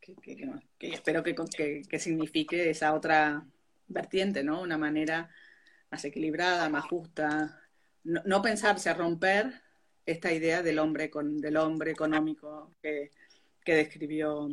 [0.00, 0.14] que,
[0.80, 1.34] espero que,
[1.88, 3.46] que, signifique esa otra
[3.86, 4.60] vertiente, ¿no?
[4.60, 5.30] Una manera
[5.90, 7.61] más equilibrada, más justa,
[8.04, 9.62] no, pensarse a romper
[10.06, 13.10] esta idea del hombre, con, del hombre económico que,
[13.64, 14.48] que describió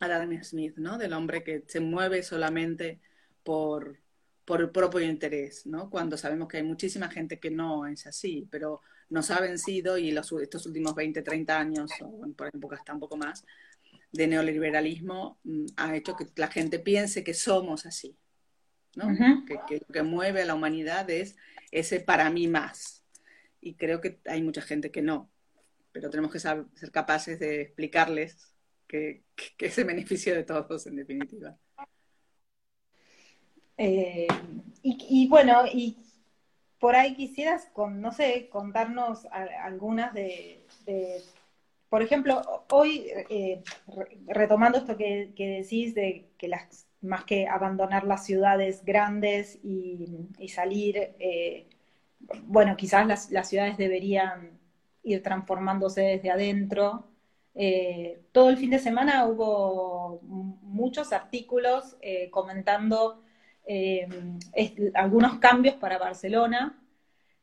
[0.00, 0.98] Adam Smith, ¿no?
[0.98, 3.00] Del hombre que se mueve solamente
[3.42, 3.98] por,
[4.44, 5.90] por el propio interés, ¿no?
[5.90, 10.10] Cuando sabemos que hay muchísima gente que no es así, pero nos ha vencido y
[10.10, 13.44] los, estos últimos 20, 30 años, o por ejemplo hasta un poco más,
[14.12, 18.16] de neoliberalismo mm, ha hecho que la gente piense que somos así.
[18.96, 19.44] ¿No?
[19.46, 21.36] que, lo que mueve a la humanidad es
[21.70, 23.04] ese para mí más.
[23.60, 25.30] Y creo que hay mucha gente que no,
[25.92, 28.54] pero tenemos que ser capaces de explicarles
[28.86, 29.24] que,
[29.56, 31.56] que, es el beneficio de todos, en definitiva.
[33.76, 34.28] Eh,
[34.82, 35.98] y, bueno, y
[36.78, 39.26] por ahí quisieras, con, no sé, contarnos
[39.62, 40.64] algunas de,
[41.88, 43.62] por ejemplo, hoy, eh,
[44.26, 51.14] retomando esto que, decís de que las más que abandonar las ciudades grandes y, salir,
[51.18, 51.66] eh,
[52.44, 54.58] bueno, quizás las, ciudades deberían
[55.02, 57.06] ir transformándose desde adentro.
[57.54, 61.96] Eh, todo el fin de semana hubo muchos artículos
[62.30, 63.22] comentando
[64.94, 66.78] algunos cambios para Barcelona,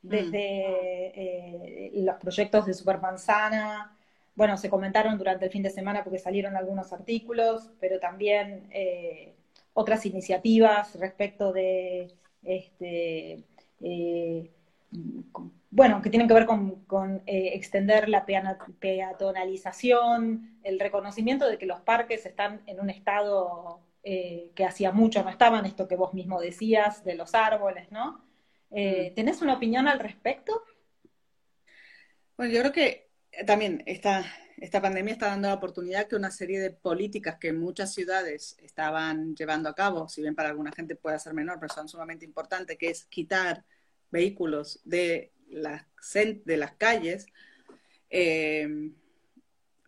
[0.02, 2.06] desde mm.
[2.06, 3.96] los proyectos de Supermanzana,
[4.36, 9.36] bueno, se comentaron durante el fin de semana porque salieron algunos artículos, pero también eh,
[9.74, 13.44] otras iniciativas respecto de, este,
[13.82, 14.52] eh,
[15.70, 21.82] bueno, que tienen que ver con, eh, extender la peatonalización, el reconocimiento de que los
[21.82, 27.04] parques están en un estado que hacía mucho no estaban, esto que vos mismo decías
[27.04, 28.26] de los árboles, ¿no?
[28.72, 29.14] Mm.
[29.14, 30.64] ¿Tenés una opinión al respecto?
[32.36, 33.12] Bueno, yo creo que
[33.46, 34.26] también esta,
[34.62, 39.36] esta pandemia está dando la oportunidad que una serie de políticas que muchas ciudades estaban
[39.36, 42.78] llevando a cabo, si bien para alguna gente puede ser menor, pero son sumamente importantes,
[42.78, 43.66] que es quitar
[44.12, 45.84] vehículos de las,
[46.46, 47.26] de las calles,
[48.12, 48.92] eh,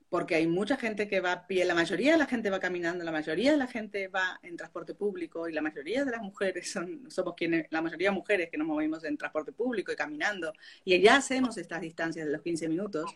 [0.09, 3.03] porque hay mucha gente que va a pie, la mayoría de la gente va caminando,
[3.03, 6.71] la mayoría de la gente va en transporte público y la mayoría de las mujeres
[6.71, 10.51] son, somos quienes, la mayoría de mujeres que nos movemos en transporte público y caminando,
[10.83, 13.13] y ya hacemos estas distancias de los 15 minutos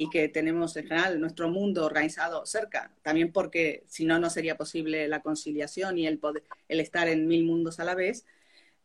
[0.00, 4.56] y que tenemos en general nuestro mundo organizado cerca, también porque si no, no sería
[4.56, 8.24] posible la conciliación y el, poder, el estar en mil mundos a la vez.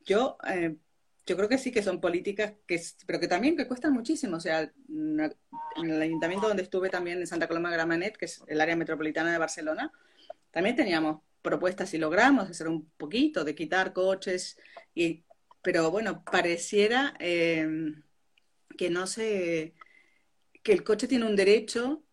[0.04, 0.76] Yo eh,
[1.26, 4.36] yo creo que sí que son políticas que, pero que también que cuestan muchísimo.
[4.36, 5.22] O sea, en
[5.90, 9.32] el ayuntamiento donde estuve también en Santa Coloma de Gramenet, que es el área metropolitana
[9.32, 9.94] de Barcelona,
[10.52, 14.58] también teníamos propuestas y logramos hacer un poquito de quitar coches,
[14.94, 15.24] y,
[15.62, 17.94] pero bueno, pareciera eh,
[18.78, 19.76] que no se,
[20.66, 22.04] que el coche tiene un derecho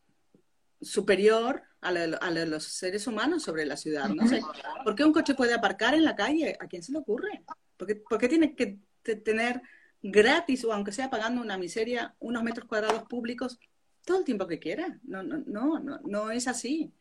[0.79, 4.11] superior a, los seres humanos sobre la ciudad.
[4.11, 4.43] No sé,
[4.85, 6.59] ¿por qué un coche puede aparcar en la calle?
[6.61, 7.43] ¿A quién se le ocurre?
[7.79, 8.79] ¿Por qué, por qué tiene que
[9.25, 9.63] tener
[10.03, 13.59] gratis o aunque sea pagando una miseria unos metros cuadrados públicos
[14.05, 14.99] todo el tiempo que quiera.
[15.03, 16.93] No, no, no, no, no es así.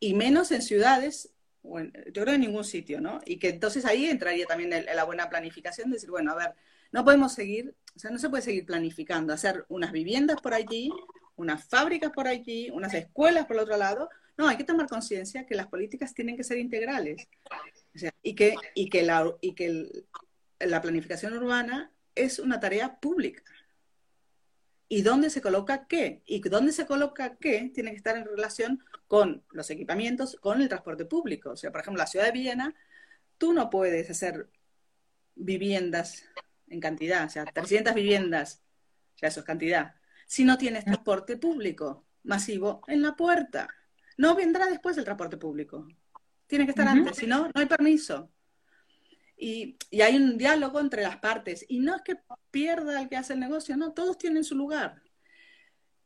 [0.00, 3.20] Y menos en ciudades, yo creo en ningún sitio, ¿no?
[3.26, 6.54] Y que entonces ahí entraría también la buena planificación, decir, bueno, a ver,
[6.90, 10.90] no podemos seguir, o sea, no se puede seguir planificando, hacer unas viviendas por allí,
[11.36, 14.08] unas fábricas por allí, unas escuelas por el otro lado.
[14.36, 17.28] No, hay que tomar conciencia que las políticas tienen que ser integrales.
[17.94, 20.04] O sea, y que, y que, la, y que
[20.60, 23.42] la planificación urbana es una tarea pública.
[24.88, 26.22] ¿Y dónde se coloca qué?
[26.26, 30.68] Y dónde se coloca qué tiene que estar en relación con los equipamientos, con el
[30.68, 31.50] transporte público.
[31.50, 32.74] O sea, por ejemplo, la ciudad de Viena,
[33.38, 34.48] tú no puedes hacer
[35.36, 36.24] viviendas
[36.70, 38.62] en cantidad, o sea, 300 viviendas,
[39.16, 39.94] ya eso es cantidad,
[40.26, 43.68] si no tienes transporte público masivo en la puerta.
[44.16, 45.86] No vendrá después el transporte público.
[46.46, 48.30] Tiene que estar antes, si no, no hay permiso
[49.40, 51.64] y, hay un diálogo entre las partes.
[51.68, 52.16] Y no es que
[52.50, 55.02] pierda el que hace el negocio, no, todos tienen su lugar.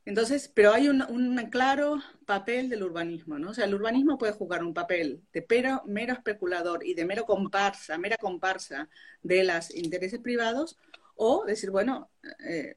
[0.07, 3.51] Entonces, pero hay un, claro papel del urbanismo, ¿no?
[3.51, 7.25] O sea, el urbanismo puede jugar un papel de pero, mero especulador y de mero
[7.25, 8.89] comparsa, mera comparsa
[9.23, 10.77] de los intereses privados,
[11.17, 12.11] o decir, bueno,
[12.47, 12.77] eh,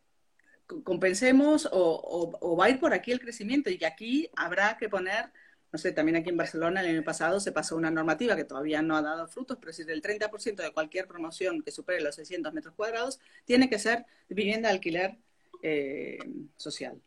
[0.84, 5.32] compensemos o, va a ir por aquí el crecimiento y que aquí habrá que poner
[5.70, 8.82] no sé, también aquí en Barcelona el año pasado se pasó una normativa que todavía
[8.82, 12.54] no ha dado frutos, pero si el 30% de cualquier promoción que supere los 600
[12.54, 15.18] metros cuadrados tiene que ser vivienda de alquiler
[15.64, 16.18] eh,
[16.56, 17.02] social.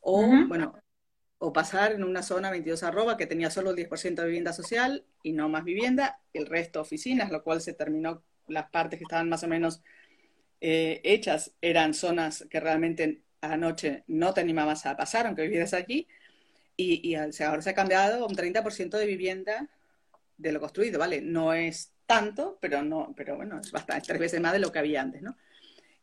[0.00, 0.74] O, bueno,
[1.38, 5.04] o pasar en una zona 22 arroba que tenía solo el 10% de vivienda social
[5.22, 9.28] y no más vivienda, el resto oficinas, lo cual se terminó, las partes que estaban
[9.28, 9.82] más o menos
[10.60, 15.42] eh, hechas eran zonas que realmente a la noche no te animabas a pasar, aunque
[15.42, 16.08] vivieras allí,
[16.76, 19.68] y, ahora se ha cambiado un 30% de vivienda
[20.36, 21.20] de lo construido, ¿vale?
[21.22, 24.78] No es tanto, pero no, pero bueno, es bastante, tres veces más de lo que
[24.78, 25.36] había antes, ¿no?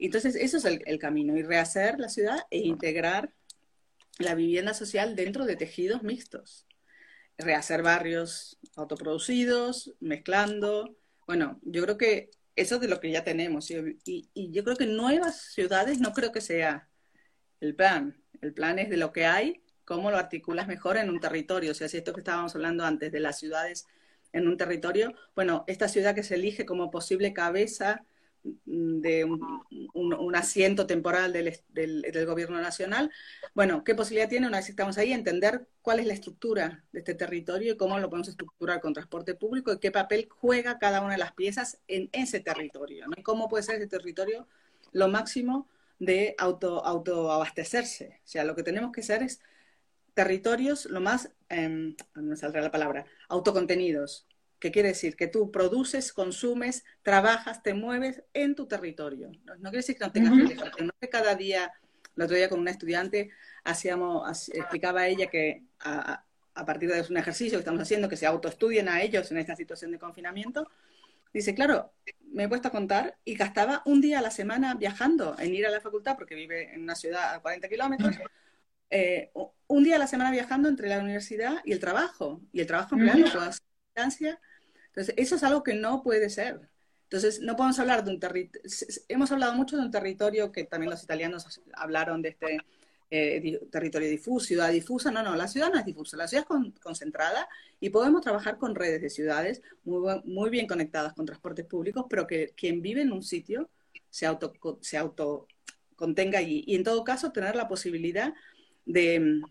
[0.06, 3.34] Entonces, eso es el, camino, y rehacer la ciudad e integrar
[4.20, 6.68] la vivienda social dentro de tejidos mixtos.
[7.38, 10.96] Rehacer barrios autoproducidos, mezclando.
[11.26, 13.70] Bueno, yo creo que eso es de lo que ya tenemos.
[13.72, 16.90] y yo creo que nuevas ciudades no creo que sea
[17.60, 18.22] el plan.
[18.42, 21.72] El plan es de lo que hay cómo lo articulas mejor en un territorio.
[21.72, 23.86] O sea, si esto que estábamos hablando antes de las ciudades
[24.32, 28.06] en un territorio, bueno, esta ciudad que se elige como posible cabeza
[28.44, 33.12] de un, asiento temporal del, del, gobierno nacional.
[33.54, 35.14] Bueno, ¿qué posibilidad tiene una vez que estamos ahí?
[35.14, 39.36] Entender cuál es la estructura de este territorio y cómo lo podemos estructurar con transporte
[39.36, 43.64] público y qué papel juega cada una de las piezas en ese territorio, cómo puede
[43.64, 44.48] ser ese territorio
[44.92, 45.68] lo máximo
[46.00, 48.20] de auto, autoabastecerse.
[48.24, 49.40] O sea, lo que tenemos que hacer es
[50.14, 54.28] territorios lo más, eh, no me saldrá la palabra, autocontenidos,
[54.64, 55.18] ¿Qué quiere decir?
[55.18, 59.30] Que tú produces, consumes, trabajas, te mueves en tu territorio.
[59.44, 60.32] No, quiere decir que no tengas
[60.74, 61.74] que no que cada día,
[62.16, 63.30] el otro día con una estudiante,
[63.66, 66.24] hacíamos, explicaba ella que a,
[66.66, 69.92] partir de un ejercicio que estamos haciendo, que se autoestudien a ellos en esta situación
[69.92, 70.66] de confinamiento,
[71.34, 71.92] dice, claro,
[72.32, 75.66] me he puesto a contar y gastaba un día a la semana viajando en ir
[75.68, 78.16] a la facultad, porque vive en una ciudad a 40 kilómetros,
[78.90, 79.30] eh,
[79.68, 82.40] un día a la semana viajando entre la universidad y el trabajo.
[82.54, 83.42] Y el trabajo en realidad lo
[83.94, 84.40] distancia
[84.96, 86.70] entonces, eso es algo que no puede ser.
[87.06, 88.70] Entonces, no podemos hablar de un territorio,
[89.08, 92.60] hemos hablado mucho de un territorio que también los italianos hablaron de este
[93.10, 95.10] eh, territorio difuso, ciudad difusa.
[95.10, 97.48] No, no, la ciudad no es difusa, la ciudad es concentrada
[97.80, 102.28] y podemos trabajar con redes de ciudades muy, muy bien conectadas con transportes públicos, pero
[102.28, 103.70] que quien vive en un sitio
[104.12, 105.48] se auto, se auto
[105.96, 106.64] contenga allí.
[106.68, 108.34] Y en todo caso, tener la posibilidad
[108.86, 109.42] de,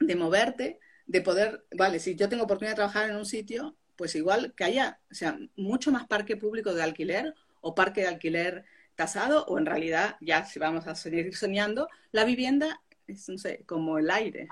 [0.00, 4.14] de moverte, de poder, vale, si yo tengo oportunidad de trabajar en un sitio, pues
[4.14, 8.64] igual que haya, o sea, mucho más parque público de alquiler o parque de alquiler
[8.94, 13.62] tasado, o en realidad, ya si vamos a seguir soñando, la vivienda es, no sé,
[13.66, 14.48] como el aire.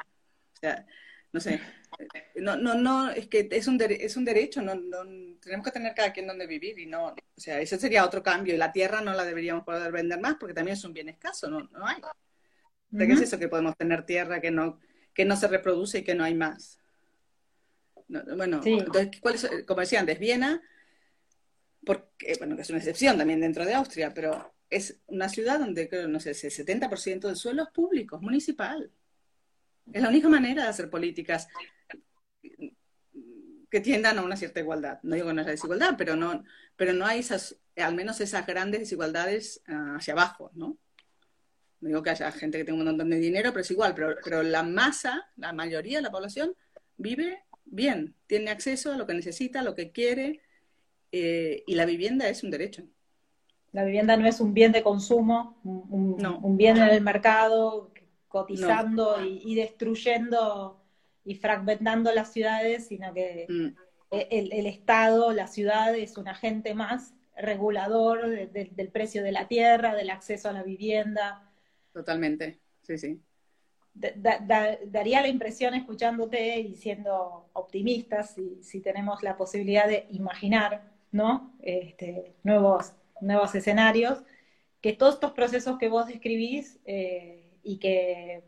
[0.53, 0.85] O sea,
[1.33, 1.63] no sé,
[2.35, 4.75] no, no, no, es que es un, es un derecho, no,
[5.41, 8.53] tenemos que tener cada quien donde vivir y no, o sea, ese sería otro cambio
[8.53, 11.49] y la tierra no la deberíamos poder vender más porque también es un bien escaso,
[11.49, 12.03] no, no hay.
[12.91, 14.79] ¿De qué es eso que podemos tener tierra que no,
[15.15, 16.79] que no se reproduce y que no hay más?
[18.09, 19.21] Bueno, entonces,
[19.67, 20.63] como decía antes, Viena,
[21.85, 25.89] porque, bueno, que es una excepción también dentro de Austria, pero es una ciudad donde,
[25.89, 28.91] creo, no sé, el 70% del suelo es público, es municipal.
[29.93, 31.49] Es la única manera de hacer políticas
[33.71, 34.99] que tiendan a una cierta igualdad.
[35.03, 36.45] No digo que no haya desigualdad, pero no,
[36.77, 40.79] pero no hay esas, al menos esas grandes desigualdades ah, hacia abajo, ¿no?
[41.81, 44.17] No digo que haya gente que tenga un montón de dinero, pero es igual, pero,
[44.25, 46.55] pero la masa, la mayoría de la población
[46.97, 50.41] vive bien, tiene acceso a lo que necesita, a lo que quiere,
[51.13, 52.85] eh, y la vivienda es un derecho.
[53.73, 57.93] La vivienda no es un bien de consumo, un, bien en el mercado,
[58.29, 60.83] cotizando y, destruyendo
[61.25, 63.67] y fragmentando las ciudades, sino que mm.
[64.11, 69.95] e, el, Estado, la ciudad es un agente más regulador del precio de la tierra,
[69.95, 71.51] del acceso a la vivienda.
[71.93, 73.21] Totalmente, sí, sí
[73.99, 81.55] daría la impresión escuchándote y siendo optimistas, si, si tenemos la posibilidad de imaginar ¿no?
[81.63, 84.23] Este, nuevos, nuevos escenarios,
[84.81, 88.45] que todos estos procesos que vos describís eh, y que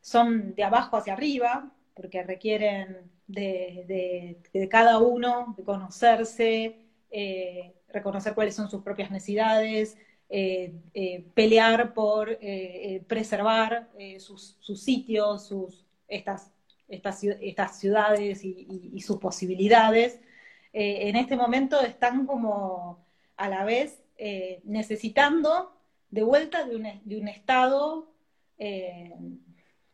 [0.00, 4.38] son de abajo hacia arriba, porque requieren de,
[4.70, 6.76] cada uno, de conocerse,
[7.10, 9.96] eh, reconocer cuáles son sus propias necesidades,
[10.28, 13.88] pelear por eh, preservar
[14.18, 16.52] sus, sitios, sus, estas,
[16.88, 20.20] estas, ciudades y, sus posibilidades,
[20.72, 23.04] en este momento están como
[23.36, 24.02] a la vez
[24.64, 25.72] necesitando
[26.10, 28.12] de vuelta de un, de un Estado,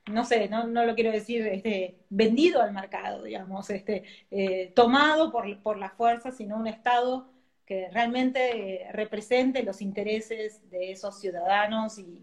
[0.06, 5.62] no sé, no, no, lo quiero decir este, vendido al mercado, digamos, este, tomado por,
[5.62, 7.33] por la fuerza, sino un Estado
[7.66, 12.20] que realmente represente los intereses de esos ciudadanos y,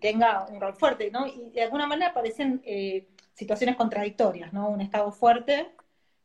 [0.00, 1.26] tenga un rol fuerte, ¿no?
[1.26, 4.68] Y de alguna manera parecen eh, situaciones contradictorias, ¿no?
[4.68, 5.72] Un Estado fuerte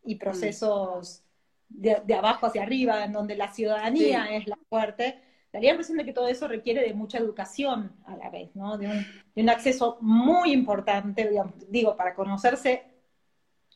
[0.06, 1.24] y procesos
[1.70, 5.20] de, abajo hacia arriba, en donde la ciudadanía es la fuerte.
[5.52, 8.78] Daría la impresión de que todo eso requiere de mucha educación a la vez, ¿no?
[8.78, 12.93] De un, de un acceso muy importante, digamos, digo, para conocerse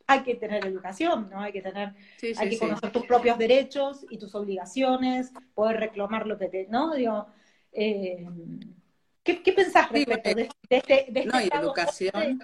[0.07, 1.41] hay que tener educación, ¿no?
[1.41, 1.93] Hay que tener,
[2.37, 6.95] hay que conocer tus propios derechos y tus obligaciones, poder reclamar lo que te, ¿no?
[6.95, 7.27] Digo,
[7.73, 8.25] eh,
[9.21, 12.39] ¿qué, ¿qué, pensás respecto de, este, de no, y educación,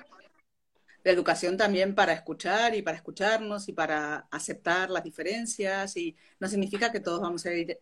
[1.05, 6.49] de educación también para escuchar y para escucharnos y para aceptar las diferencias y no
[6.49, 7.79] significa que todos vamos a ir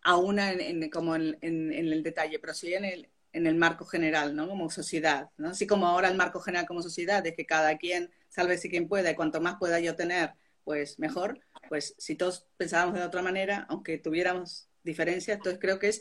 [0.00, 3.84] a una en, como en, en, el detalle, pero sí en el, en el marco
[3.84, 4.48] general, ¿no?
[4.48, 5.50] Como sociedad, ¿no?
[5.50, 9.10] Así como ahora el marco general como sociedad es que cada quien si quien pueda
[9.10, 11.40] y cuanto más pueda yo tener, pues mejor.
[11.68, 16.00] Pues si todos pensábamos de otra manera, aunque tuviéramos diferencias, entonces creo que es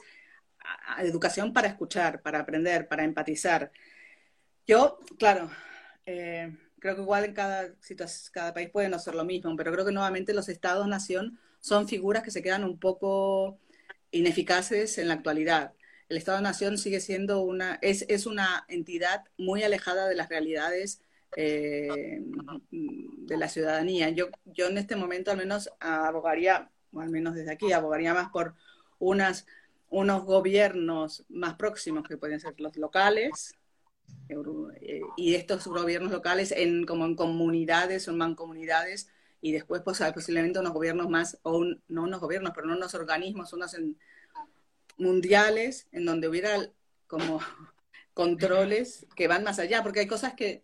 [1.00, 3.72] educación para escuchar, para aprender, para empatizar.
[4.66, 5.50] Yo, claro,
[6.06, 7.74] eh, creo que igual en cada,
[8.32, 12.24] cada país puede no ser lo mismo, pero creo que nuevamente los estados-nación son figuras
[12.24, 13.60] que se quedan un poco
[14.12, 15.74] ineficaces en la actualidad.
[16.10, 21.02] El Estado-Nación sigue siendo una, es, es, una entidad muy alejada de las realidades
[21.36, 22.22] eh,
[22.72, 24.10] de la ciudadanía.
[24.10, 28.30] Yo, yo en este momento al menos abogaría, o al menos desde aquí, abogaría más
[28.30, 28.56] por
[29.00, 29.46] unas,
[29.90, 33.56] unos gobiernos más próximos que pueden ser los locales,
[34.30, 39.10] eh, y estos gobiernos locales en, como en comunidades o en mancomunidades
[39.42, 43.54] y después pues, posiblemente unos gobiernos más, o no unos gobiernos, pero no unos organismos,
[43.54, 43.76] unos
[44.98, 46.70] mundiales en donde hubiera
[47.08, 47.40] como
[48.14, 50.64] controles que van más allá, porque hay cosas que,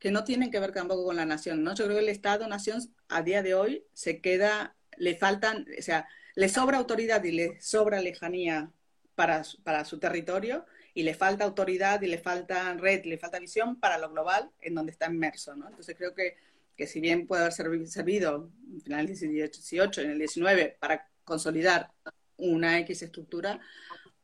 [0.00, 1.74] que no tienen que ver tampoco con la nación, ¿no?
[1.74, 6.08] Yo creo que el Estado-nación a día de hoy se queda, le faltan, o sea,
[6.34, 8.72] le sobra autoridad y le sobra lejanía
[9.14, 13.38] para, para su territorio, y le falta autoridad y le falta red, y le falta
[13.38, 15.68] visión para lo global en donde está inmerso, ¿no?
[15.68, 16.36] Entonces creo que,
[16.76, 21.08] que si bien puede haber servido en final del 18 y en el 19 para
[21.24, 21.92] consolidar
[22.38, 23.60] una X estructura,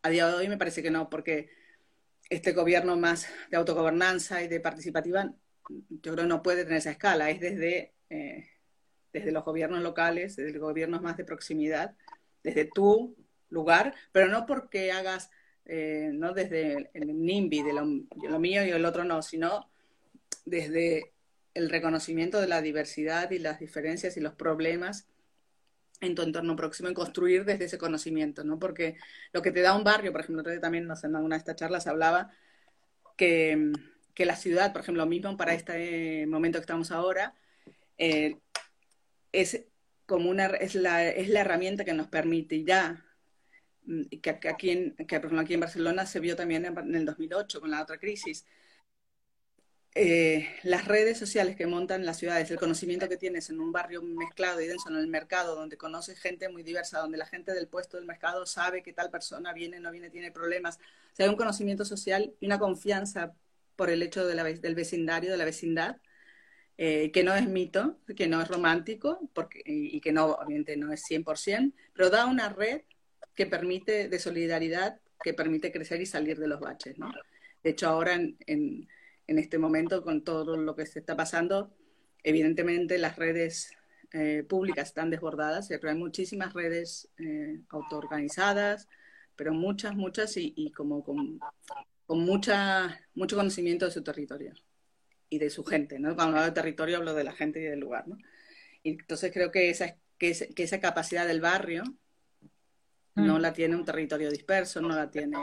[0.03, 1.51] a día de hoy me parece que no, porque
[2.31, 5.33] este gobierno más de autogobernanza y de participativa,
[5.69, 8.49] yo creo no puede tener esa escala, es desde, eh,
[9.13, 11.95] desde los gobiernos locales, desde los gobiernos más de proximidad,
[12.43, 13.17] desde tu
[13.51, 15.31] lugar, pero no porque hagas
[15.69, 19.69] eh, no desde el NIMBY, de lo, mío y el otro no, sino
[20.45, 21.13] desde
[21.55, 25.09] el reconocimiento de la diversidad y las diferencias y los problemas
[26.01, 28.59] en tu entorno próximo y construir desde ese conocimiento, ¿no?
[28.59, 28.97] Porque
[29.33, 31.57] lo que te da un barrio, por ejemplo, también no sé, en alguna de estas
[31.57, 32.31] charlas hablaba
[33.17, 33.73] que,
[34.17, 37.37] que la ciudad, por ejemplo, lo mismo para este momento que estamos ahora,
[37.99, 38.39] eh,
[39.31, 39.67] es
[40.07, 43.07] como una es la, es la herramienta que nos permitirá
[43.87, 47.71] Mm, que, aquí en, que aquí en Barcelona se vio también en, el 2008 con
[47.71, 48.45] la otra crisis.
[49.99, 54.03] Eh, las redes sociales que montan las ciudades, el conocimiento que tienes en un barrio
[54.03, 57.67] mezclado y denso en el mercado, donde conoces gente muy diversa, donde la gente del
[57.67, 60.77] puesto del mercado sabe que tal persona viene, no viene, tiene problemas.
[60.77, 63.35] O sea, hay un conocimiento social y una confianza
[63.77, 66.01] por el hecho de la, del vecindario, de la vecindad,
[66.79, 70.77] eh, que no es mito, que no es romántico porque, y, y que no, obviamente
[70.77, 72.83] no es 100%, pero da una red
[73.35, 77.11] que permite, de solidaridad, que permite crecer y salir de los baches, ¿no?
[77.63, 81.75] De hecho, ahora en, en, este momento, con todo lo que se está pasando,
[82.23, 83.73] evidentemente las redes
[84.13, 88.89] eh, públicas están desbordadas, pero hay muchísimas redes eh, autoorganizadas,
[89.35, 91.41] pero muchas, muchas y, y como con,
[92.07, 94.55] con, mucha, mucho conocimiento de su territorio
[95.29, 96.15] y de su gente, ¿no?
[96.15, 98.17] Cuando hablo de territorio hablo de la gente y del lugar, ¿no?
[98.83, 101.83] Y entonces creo que esa, que, que esa capacidad del barrio
[103.17, 103.41] no mm.
[103.41, 105.37] la tiene un territorio disperso, no la tiene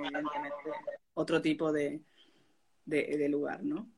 [1.15, 2.01] otro tipo de,
[2.85, 3.89] de, lugar, ¿no?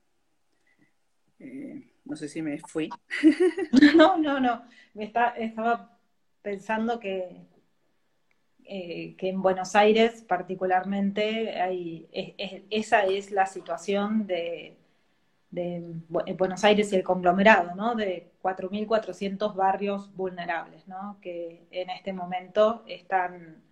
[1.40, 2.90] Eh, no sé si me fui.
[3.96, 4.64] No, no, no.
[4.94, 6.00] Me está, estaba
[6.42, 7.48] pensando que,
[8.68, 12.08] eh, que en Buenos Aires particularmente hay,
[12.70, 14.78] esa es la situación de,
[15.52, 17.96] de, Buenos Aires y el conglomerado, ¿no?
[17.96, 21.20] De 4.400 barrios vulnerables, ¿no?
[21.22, 23.64] Que en este momento están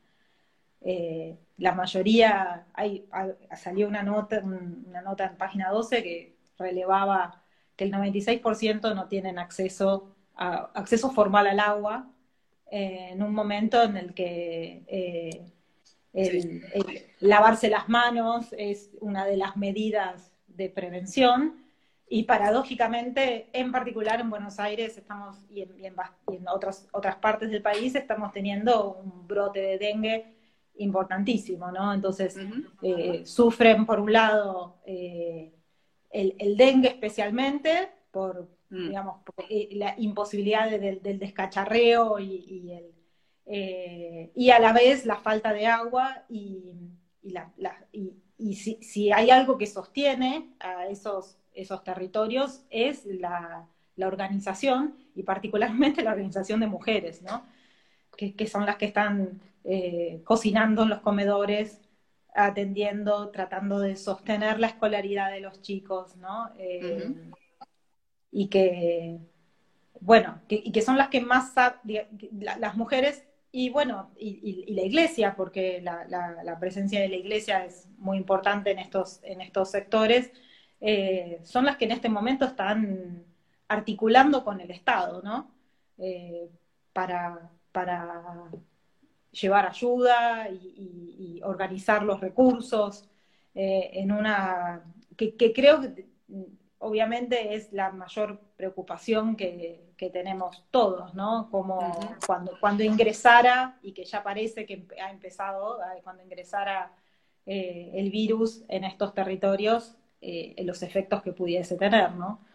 [0.82, 3.08] eh, la mayoría, hay,
[3.56, 7.42] salió una nota, una nota en página 12 que relevaba
[7.76, 12.13] que el 96% no tienen acceso, a, acceso formal al agua
[12.74, 14.84] eh, en un momento en el que
[16.14, 21.64] eh, lavarse las manos es una de las medidas de prevención.
[22.10, 25.86] Y paradójicamente, en particular en Buenos Aires estamos y en, y
[26.36, 30.34] en otras, otras partes del país estamos teniendo un brote de dengue
[30.78, 31.94] importantísimo, ¿no?
[31.94, 32.38] Entonces,
[32.82, 35.54] eh, sufren por un lado eh,
[36.12, 38.88] el, dengue especialmente, por, mm.
[38.88, 42.72] digamos, eh, la imposibilidad del descacharreo y,
[43.46, 46.74] el, y, a la vez la falta de agua y,
[48.38, 54.98] y si, si, hay algo que sostiene a esos, esos territorios es la, la organización
[55.16, 57.46] y particularmente la organización de mujeres, ¿no?
[58.18, 61.82] Que, que son las que están eh, cocinando en los comedores,
[62.36, 66.50] atendiendo, tratando de sostener la escolaridad de los chicos, ¿no?
[66.58, 67.14] Eh,
[68.34, 69.20] y que,
[70.02, 71.54] bueno, y que son las que más,
[71.84, 78.18] las mujeres y bueno, y, la iglesia, porque la, presencia de la iglesia es muy
[78.18, 80.32] importante en estos, en estos sectores,
[80.82, 83.24] eh, son las que en este momento están
[83.68, 85.52] articulando con el Estado, ¿no?
[86.94, 88.50] para, para
[89.32, 93.10] llevar ayuda y, organizar los recursos
[93.54, 94.82] eh, en una
[95.18, 96.08] que, creo que
[96.84, 101.48] obviamente es la mayor preocupación que, tenemos todos, ¿no?
[101.50, 106.92] Como cuando, cuando ingresara, y que ya parece que ha empezado, cuando ingresara
[107.46, 112.46] eh, el virus en estos territorios, eh, los efectos que pudiese tener, ¿no?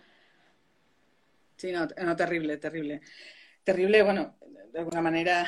[1.57, 3.01] Sí, no, no, terrible, terrible.
[3.65, 4.37] Terrible, bueno,
[4.71, 5.47] de alguna manera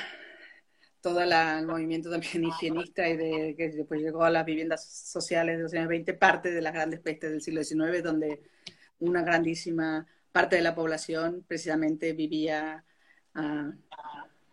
[1.00, 5.62] todo el movimiento también higienista y de que después llegó a las viviendas sociales de
[5.64, 8.40] los años 20, parte de las grandes pestes del siglo XIX, donde
[9.00, 12.84] una grandísima parte de la población precisamente vivía
[13.34, 13.72] ah,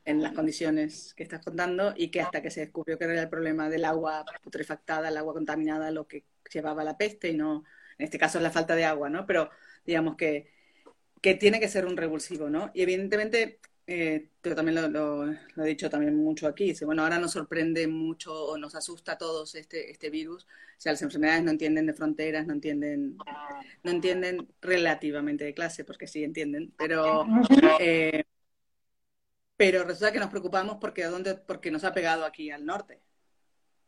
[0.06, 3.30] en las condiciones que estás contando y que hasta que se descubrió que era el
[3.30, 7.66] problema del agua putrefactada, el agua contaminada, lo que llevaba la peste y no,
[7.98, 9.26] en este caso es la falta de agua, ¿no?
[9.26, 9.50] Pero
[9.86, 10.50] digamos que,
[11.22, 12.72] que tiene que ser un revulsivo, ¿no?
[12.74, 13.60] Y evidentemente
[13.90, 18.58] eh, yo también lo, he dicho también mucho aquí, bueno, ahora nos sorprende mucho o
[18.58, 22.46] nos asusta a todos este, este virus, o sea, las enfermedades no entienden de fronteras,
[22.46, 23.18] no entienden,
[23.84, 27.26] no entienden relativamente de clase, porque sí entienden, pero,
[27.80, 28.26] eh,
[29.56, 31.36] pero resulta que nos preocupamos porque, ¿dónde?
[31.36, 33.00] porque nos ha pegado aquí al norte,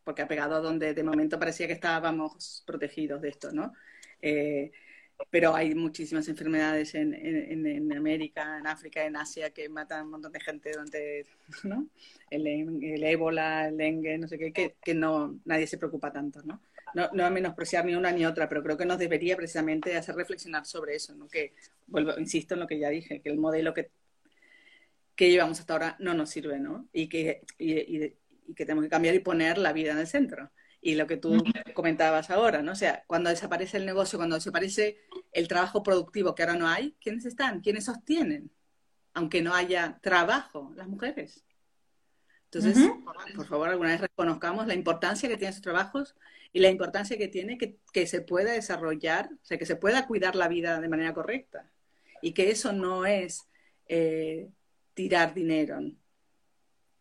[0.06, 3.74] porque ha pegado a donde de momento parecía que estábamos protegidos de esto, ¿no?
[4.22, 4.72] Eh,
[5.30, 10.12] pero hay muchísimas enfermedades en, en, América, en África, en Asia que matan a un
[10.12, 11.26] montón de gente donde,
[11.64, 11.88] ¿no?
[12.30, 16.42] El, el ébola, el dengue, no sé qué, que, que, no, nadie se preocupa tanto,
[16.44, 16.62] ¿no?
[16.94, 17.10] ¿no?
[17.14, 20.96] No menospreciar ni una ni otra, pero creo que nos debería precisamente hacer reflexionar sobre
[20.96, 21.28] eso, ¿no?
[21.28, 21.54] Que,
[21.88, 23.92] vuelvo, insisto en lo que ya dije, que el modelo que,
[25.16, 26.88] que llevamos hasta ahora no nos sirve, ¿no?
[26.94, 28.10] Y que, y
[28.56, 30.50] que tenemos que cambiar y poner la vida en el centro
[30.82, 32.72] y lo que tú comentabas ahora, ¿no?
[32.72, 34.98] O sea, cuando desaparece el negocio, cuando desaparece
[35.32, 37.62] el trabajo productivo que ahora no hay, ¿quiénes están?
[37.62, 38.52] ¿Quiénes sostienen?
[39.14, 41.44] Aunque no haya trabajo, las mujeres.
[42.52, 42.90] Entonces,
[43.36, 46.16] por favor, alguna vez reconozcamos la importancia que tienen esos trabajos
[46.52, 50.08] y la importancia que tiene que, que, se pueda desarrollar, o sea, que se pueda
[50.08, 51.70] cuidar la vida de manera correcta.
[52.24, 53.48] Y que eso no es
[53.88, 54.50] eh,
[54.96, 55.80] tirar dinero.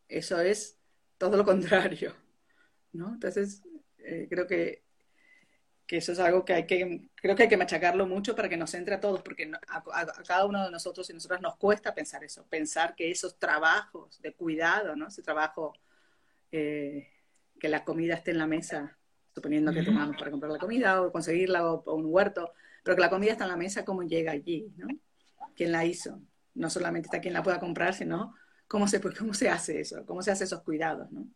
[0.07, 0.79] Eso es
[1.17, 2.15] todo lo contrario.
[2.93, 3.15] ¿No?
[3.15, 3.63] Entonces,
[3.99, 4.83] eh, creo que,
[5.87, 8.57] que, eso es algo que hay que, creo que hay que machacarlo mucho para que
[8.57, 12.25] nos entre a todos, porque a, cada uno de nosotros y nosotras nos cuesta pensar
[12.25, 15.09] eso, pensar que esos trabajos de cuidado, ¿no?
[15.09, 15.75] Ese trabajo,
[16.53, 17.09] eh,
[17.59, 18.97] que la comida esté en la mesa,
[19.35, 23.11] suponiendo que tomamos para comprar la comida o conseguirla o, un huerto, pero que la
[23.11, 24.89] comida está en la mesa, ¿cómo llega allí, ¿no?
[25.55, 26.21] ¿Quién la hizo?
[26.55, 28.35] No solamente está quien la pueda comprar, sino
[28.67, 31.27] cómo se, cómo se hace eso, cómo se hace esos cuidados, ¿no?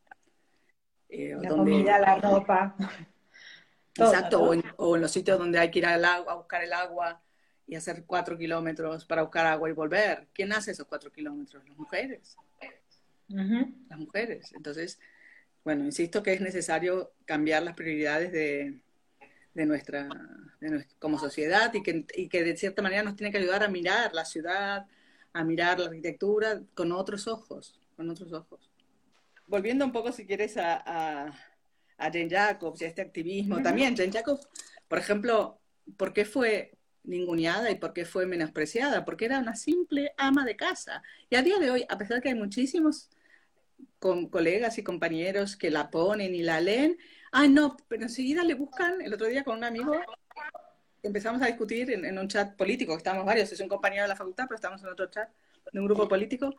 [1.15, 2.75] Eh, la comida, la ropa.
[3.95, 7.21] Exacto, o, en, los sitios donde hay que ir al agua, a buscar el agua
[7.67, 10.29] y hacer cuatro kilómetros para buscar agua y volver.
[10.33, 11.69] ¿Quién hace esos cuatro kilómetros?
[11.69, 12.37] Las mujeres.
[13.29, 14.55] Las mujeres.
[14.55, 14.99] Entonces,
[15.63, 18.81] bueno, insisto que es necesario cambiar las prioridades de,
[19.53, 20.09] de, nuestra,
[20.99, 24.15] como sociedad y que, y que de cierta manera nos tiene que ayudar a mirar
[24.15, 24.87] la ciudad,
[25.35, 28.72] a mirar la arquitectura con otros ojos, con otros ojos
[29.53, 31.33] volviendo un poco, si quieres, a, a,
[31.99, 33.95] Jane Jacobs y a este activismo, también.
[33.95, 34.49] Jane Jacobs,
[34.89, 35.61] por ejemplo,
[35.99, 36.73] ¿por qué fue
[37.05, 39.05] ninguneada y por qué fue menospreciada?
[39.05, 41.03] Porque era una simple ama de casa.
[41.29, 43.11] Y a día de hoy, a pesar de que hay muchísimos
[43.99, 46.97] con colegas y compañeros que la ponen y la leen,
[47.31, 50.01] ay no, pero enseguida le buscan, el otro día con un amigo
[51.03, 54.17] empezamos a discutir en, en un chat político, estamos varios, es un compañero de la
[54.17, 55.29] facultad, pero estamos en otro chat
[55.73, 56.55] de un grupo político,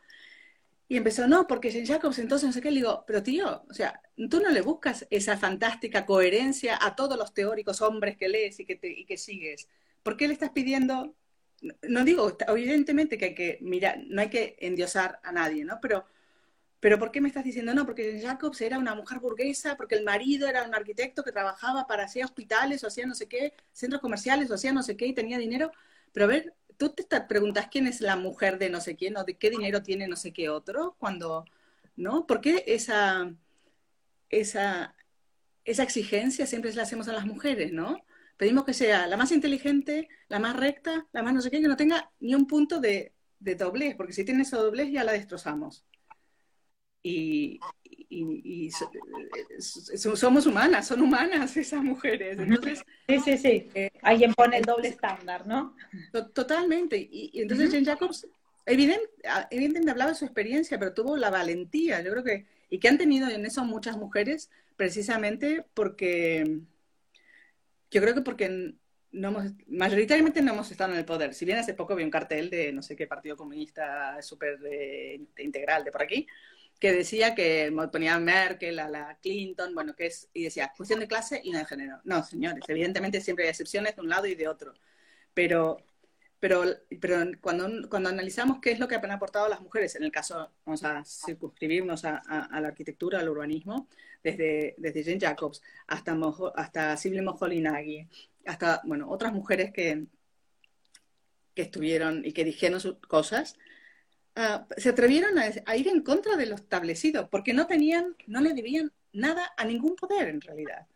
[0.94, 3.74] y empezó, no, porque Jane Jacobs, entonces no sé qué, le digo, pero tío, o
[3.74, 8.60] sea, tú no le buscas esa fantástica coherencia a todos los teóricos hombres que lees
[8.60, 9.68] y que, y que sigues.
[10.04, 11.16] ¿Por qué le estás pidiendo?
[11.90, 15.80] No digo, evidentemente que hay que, mira, no hay que endiosar a nadie, ¿no?
[15.82, 16.06] Pero,
[16.80, 17.88] pero ¿por qué me estás diciendo no?
[17.88, 21.88] Porque Jane Jacobs era una mujer burguesa, porque el marido era un arquitecto que trabajaba
[21.88, 25.08] para hacer hospitales o hacía no sé qué, centros comerciales o hacía no sé qué
[25.08, 25.72] y tenía dinero.
[26.12, 29.24] Pero a ver, tú te preguntas quién es la mujer de no sé quién o
[29.24, 31.46] de qué dinero tiene no sé qué otro, cuando,
[31.96, 32.26] ¿no?
[32.28, 33.34] ¿Por qué esa,
[34.30, 34.96] esa,
[35.66, 38.04] esa exigencia siempre la hacemos a las mujeres, ¿no?
[38.38, 41.68] Pedimos que sea la más inteligente, la más recta, la más no sé qué, que
[41.68, 45.12] no tenga ni un punto de, de doblez, porque si tiene ese doblez ya la
[45.14, 45.86] destrozamos.
[47.04, 47.60] Y,
[48.10, 48.72] y,
[50.16, 52.38] somos humanas, son humanas esas mujeres.
[52.40, 53.70] Entonces, sí, sí, sí.
[53.74, 55.76] Eh, Alguien pone el doble estándar, ¿no?
[56.34, 56.98] totalmente.
[56.98, 58.28] Y, entonces Jane Jacobs,
[58.66, 59.10] evidente,
[59.52, 62.98] evidentemente hablaba de su experiencia, pero tuvo la valentía, yo creo que, y que han
[62.98, 66.60] tenido en eso muchas mujeres, precisamente porque,
[67.92, 68.76] yo creo que porque
[69.12, 71.34] no hemos, mayoritariamente no hemos estado en el poder.
[71.34, 75.22] Si bien hace poco vi un cartel de no sé qué partido comunista súper eh,
[75.38, 76.28] integral de por aquí,
[76.84, 81.00] que decía que ponía a Merkel, a la Clinton, bueno, que es, y decía, cuestión
[81.00, 82.02] de clase y no de género.
[82.04, 84.74] No, señores, evidentemente siempre hay excepciones de un lado y de otro.
[85.34, 85.78] pero,
[86.42, 86.66] pero,
[87.00, 90.52] pero cuando, cuando analizamos qué es lo que han aportado las mujeres, en el caso,
[90.66, 92.22] vamos a circunscribirnos a,
[92.60, 93.88] la arquitectura, al urbanismo,
[94.22, 96.18] desde, desde Jane Jacobs hasta,
[96.56, 98.10] hasta Sibylle Moholy-Nagy,
[98.46, 100.04] hasta, bueno, otras mujeres que,
[101.56, 103.56] que estuvieron y que dijeron sus cosas,
[104.36, 108.54] ah, se atrevieron a, ir en contra de lo establecido, porque no tenían, no le
[108.54, 110.88] debían nada a ningún poder en realidad.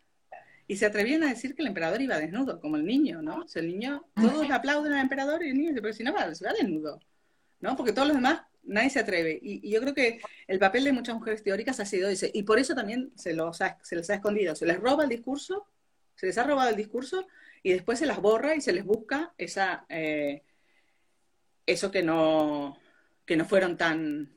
[0.67, 3.43] Y se atrevían a decir que el emperador iba desnudo, como el niño, ¿no?
[3.43, 6.03] O sea, el niño, todos le aplauden al emperador y el niño dice, pero si
[6.03, 6.99] no va, se va desnudo,
[7.61, 7.75] ¿no?
[7.77, 9.39] Porque todos los demás, nadie se atreve.
[9.41, 12.59] Y, yo creo que el papel de muchas mujeres teóricas ha sido ese, y por
[12.59, 15.67] eso también se, los se les ha escondido, se les roba el discurso,
[16.15, 17.27] se les ha robado el discurso
[17.63, 20.43] y después se las borra y se les busca esa, eh,
[21.65, 22.77] eso que no,
[23.27, 24.33] que no fueron tan,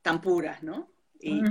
[0.00, 0.90] tan puras, ¿no?
[1.20, 1.42] Y,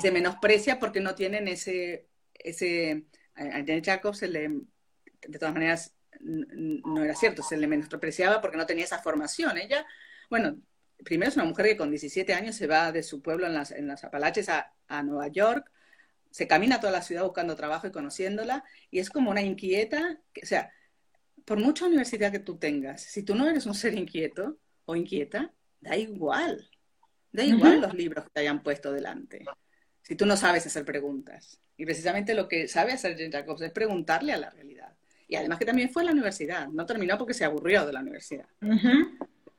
[0.00, 3.04] se menosprecia porque no tienen ese, ese,
[3.34, 8.56] a Janet Jacobs se le, de todas maneras, no era cierto, se le menospreciaba porque
[8.56, 9.58] no tenía esa formación.
[9.58, 9.86] Ella,
[10.30, 10.58] bueno,
[11.04, 13.70] primero es una mujer que con 17 años se va de su pueblo en las,
[13.70, 15.70] en las Apalaches a, a Nueva York,
[16.30, 20.46] se camina toda la ciudad buscando trabajo y conociéndola, y es como una inquieta, o
[20.46, 20.72] sea,
[21.44, 25.52] por mucha universidad que tú tengas, si tú no eres un ser inquieto o inquieta,
[25.80, 26.68] da igual.
[27.32, 29.44] Da igual los libros que te hayan puesto delante.
[30.02, 31.60] Si tú no sabes hacer preguntas.
[31.76, 34.94] Y precisamente lo que sabe hacer Jane Jacobs es preguntarle a la realidad.
[35.26, 36.68] Y además que también fue a la universidad.
[36.68, 38.46] No terminó porque se aburrió de la universidad.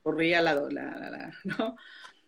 [0.03, 1.75] Aburría la, la, ¿no?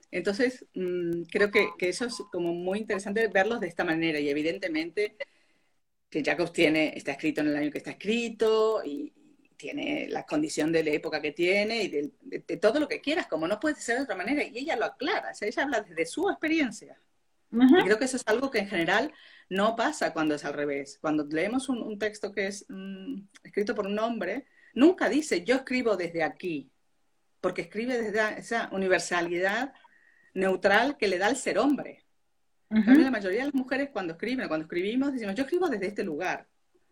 [0.09, 4.19] Entonces, mm, creo que, que, eso es como muy interesante verlos de esta manera.
[4.19, 5.15] Y evidentemente
[6.09, 9.13] que Jacobs tiene, está escrito en el año que está escrito y,
[9.57, 13.47] tiene la condición de la época que tiene y de, todo lo que quieras, como
[13.47, 16.05] no puede ser de otra manera, y ella lo aclara, o sea, ella habla desde
[16.05, 16.97] su experiencia.
[17.51, 19.13] Y creo que eso es algo que en general
[19.49, 20.97] no pasa cuando es al revés.
[20.99, 25.95] Cuando leemos un, texto que es mm, escrito por un hombre, nunca dice yo escribo
[25.95, 26.69] desde aquí,
[27.39, 29.73] porque escribe desde esa universalidad
[30.33, 32.03] neutral que le da el ser hombre.
[32.69, 36.45] La mayoría de las mujeres cuando escriben, cuando escribimos, decimos yo escribo desde este lugar.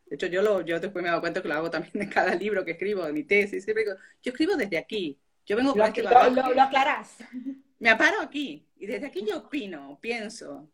[0.06, 2.10] De hecho, yo, lo, yo después me he dado cuenta que lo hago también en
[2.10, 3.64] cada libro que escribo, de mi tesis.
[3.64, 5.20] Siempre digo, yo escribo desde aquí.
[5.46, 7.18] Yo vengo con este lo, lo, lo aclarás.
[7.80, 8.66] Me aparo aquí.
[8.78, 10.70] Y desde aquí yo opino, pienso.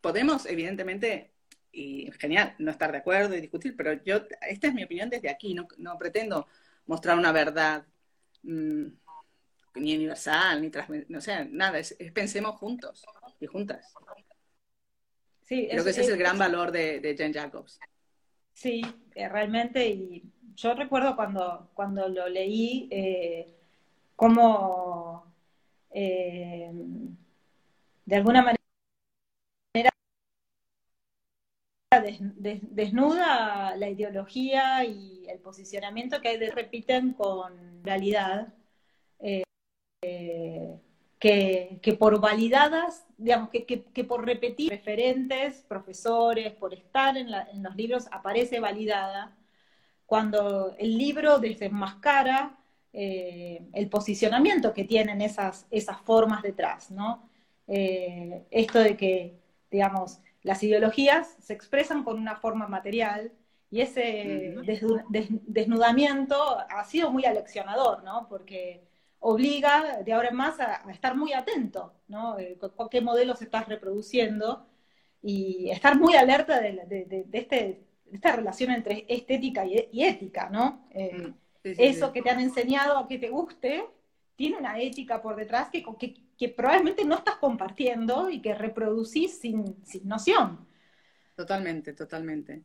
[0.00, 1.32] Podemos, evidentemente,
[1.72, 5.30] y genial, no estar de acuerdo y discutir, pero yo, esta es mi opinión desde
[5.30, 5.54] aquí.
[5.54, 6.46] No, no pretendo
[6.86, 7.86] mostrar una verdad
[8.42, 8.86] mm,
[9.76, 11.78] ni universal, ni transmitir, no sé, nada.
[11.78, 13.04] Es, pensemos juntos
[13.40, 13.94] y juntas.
[15.42, 17.78] Sí, Creo que ese es, el gran valor de, de Jane Jacobs.
[18.54, 18.82] Sí,
[19.14, 20.24] eh, realmente, y
[20.56, 23.48] yo recuerdo cuando, cuando lo leí, eh,
[24.16, 25.26] como
[25.90, 26.70] eh,
[28.06, 28.58] de alguna manera
[32.70, 38.52] desnuda la ideología y el posicionamiento que hay repiten con realidad,
[41.24, 47.30] que, por validadas, digamos, que, por repetir referentes, profesores, por estar en,
[47.62, 49.34] los libros, aparece validada,
[50.04, 52.58] cuando el libro desenmascara
[52.92, 57.30] eh, el posicionamiento que tienen esas, esas formas detrás, ¿no?
[57.68, 63.32] Eh, esto de que, digamos, las ideologías se expresan con una forma material
[63.70, 64.56] y ese
[65.46, 66.36] desnudamiento
[66.68, 68.28] ha sido muy aleccionador, ¿no?
[68.28, 68.82] Porque
[69.26, 72.38] obliga de ahora en más a, estar muy atento, ¿no?
[72.38, 74.66] Eh, con, qué modelos estás reproduciendo
[75.22, 80.86] y estar muy alerta de, este, esta relación entre estética y, ética, ¿no?
[80.90, 83.86] Eh, mm, eso que te han enseñado a que te guste
[84.36, 85.82] tiene una ética por detrás que,
[86.36, 90.68] que, probablemente no estás compartiendo y que reproducís sin, sin noción.
[91.34, 92.62] Totalmente, totalmente.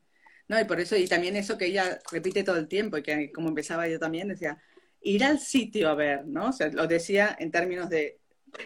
[0.49, 3.31] No, y por eso, y también eso que ella repite todo el tiempo, y que
[3.31, 4.61] como empezaba yo también, decía,
[5.01, 6.49] ir al sitio a ver, ¿no?
[6.49, 8.19] O sea, lo decía en términos de,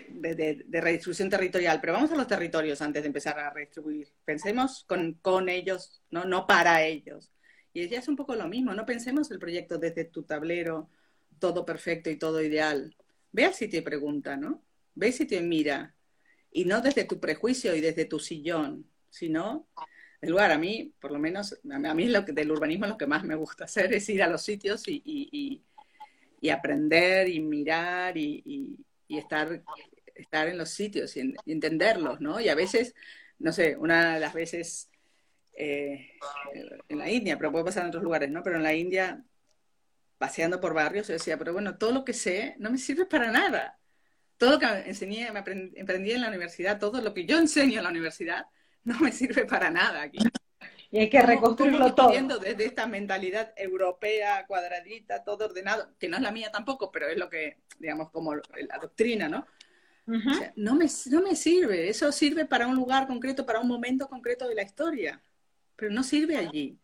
[0.10, 4.08] de, redistribución territorial, pero vamos a los territorios antes de empezar a redistribuir.
[4.26, 6.26] Pensemos con, ellos, ¿no?
[6.26, 7.32] no para ellos.
[7.74, 10.90] Y ya es un poco lo mismo, no pensemos el proyecto desde tu tablero,
[11.40, 12.96] todo perfecto y todo ideal.
[13.32, 14.64] Ve al sitio y pregunta, ¿no?
[14.94, 15.96] Ve al sitio y mira.
[16.52, 19.68] Y no desde tu prejuicio y desde tu sillón, sino,
[20.22, 23.08] en lugar, a mí, por lo menos, a mí lo que, del urbanismo lo que
[23.08, 25.64] más me gusta hacer es ir a los sitios y
[26.50, 28.78] aprender y mirar y,
[29.08, 29.64] estar,
[30.16, 32.40] estar en los sitios y, entenderlos, ¿no?
[32.40, 32.96] Y a veces,
[33.40, 34.90] no sé, una de las veces
[35.56, 36.10] eh,
[36.90, 38.44] en la India, pero puede pasar en otros lugares, ¿no?
[38.44, 39.24] Pero en la India,
[40.18, 43.32] paseando por barrios, yo decía, pero bueno, todo lo que sé no me sirve para
[43.32, 43.80] nada.
[44.38, 47.84] Todo lo que enseñé, me aprendí, en la universidad, todo lo que yo enseño en
[47.84, 48.46] la universidad,
[48.84, 50.20] no me sirve para nada aquí.
[50.94, 52.12] Y hay que reconstruirlo todo.
[52.40, 57.18] desde esta mentalidad europea, cuadradita, todo ordenado, que no es la mía tampoco, pero es
[57.18, 59.48] lo que, digamos, como la doctrina, ¿no?
[60.56, 64.48] no, me, no me sirve, eso sirve para un lugar concreto, para un momento concreto
[64.48, 65.20] de la historia,
[65.76, 66.78] pero no sirve allí.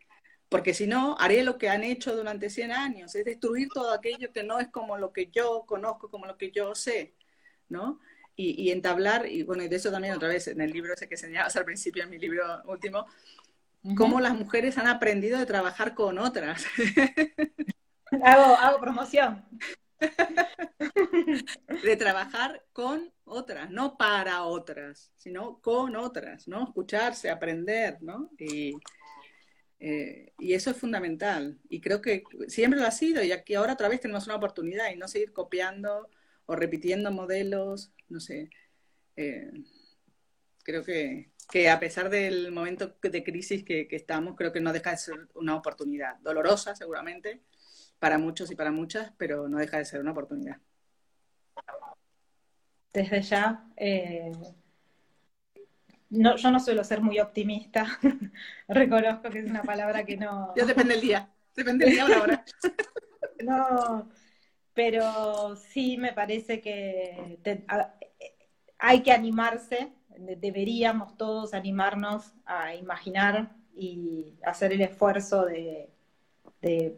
[0.50, 4.32] Porque si no, haré lo que han hecho durante 100 años, es destruir todo aquello
[4.32, 7.14] que no es como lo que yo conozco, como lo que yo sé,
[7.68, 8.00] ¿no?
[8.36, 11.18] Y, entablar, y bueno, y de eso también otra vez en el libro ese que
[11.18, 13.06] señalabas al principio, en mi libro último,
[13.96, 16.66] cómo las mujeres han aprendido de trabajar con otras.
[18.24, 19.46] hago, hago promoción.
[21.84, 26.64] de trabajar con otras, no para otras, sino con otras, ¿no?
[26.64, 28.32] Escucharse, aprender, ¿no?
[28.38, 28.78] Y,
[29.80, 31.60] eh, y eso es fundamental.
[31.70, 34.92] Y creo que siempre lo ha sido, y aquí ahora otra vez tenemos una oportunidad
[34.92, 36.10] y no seguir copiando
[36.46, 38.50] o repitiendo modelos, no sé.
[39.16, 39.52] Eh,
[40.64, 44.74] creo que, que, a pesar del momento de crisis que, que estamos, creo que no
[44.74, 47.42] deja de ser una oportunidad, dolorosa seguramente,
[48.00, 50.58] para muchos y para muchas, pero no deja de ser una oportunidad.
[52.94, 54.32] Desde ya, eh,
[56.10, 57.86] no, yo no suelo ser muy optimista,
[58.68, 60.54] reconozco que es una palabra que no...
[60.56, 62.46] Ya depende del día, depende del día o la hora.
[63.44, 64.10] no,
[64.74, 67.38] pero sí me parece que
[68.80, 69.92] hay que animarse,
[70.38, 76.98] deberíamos todos animarnos a imaginar y hacer el esfuerzo de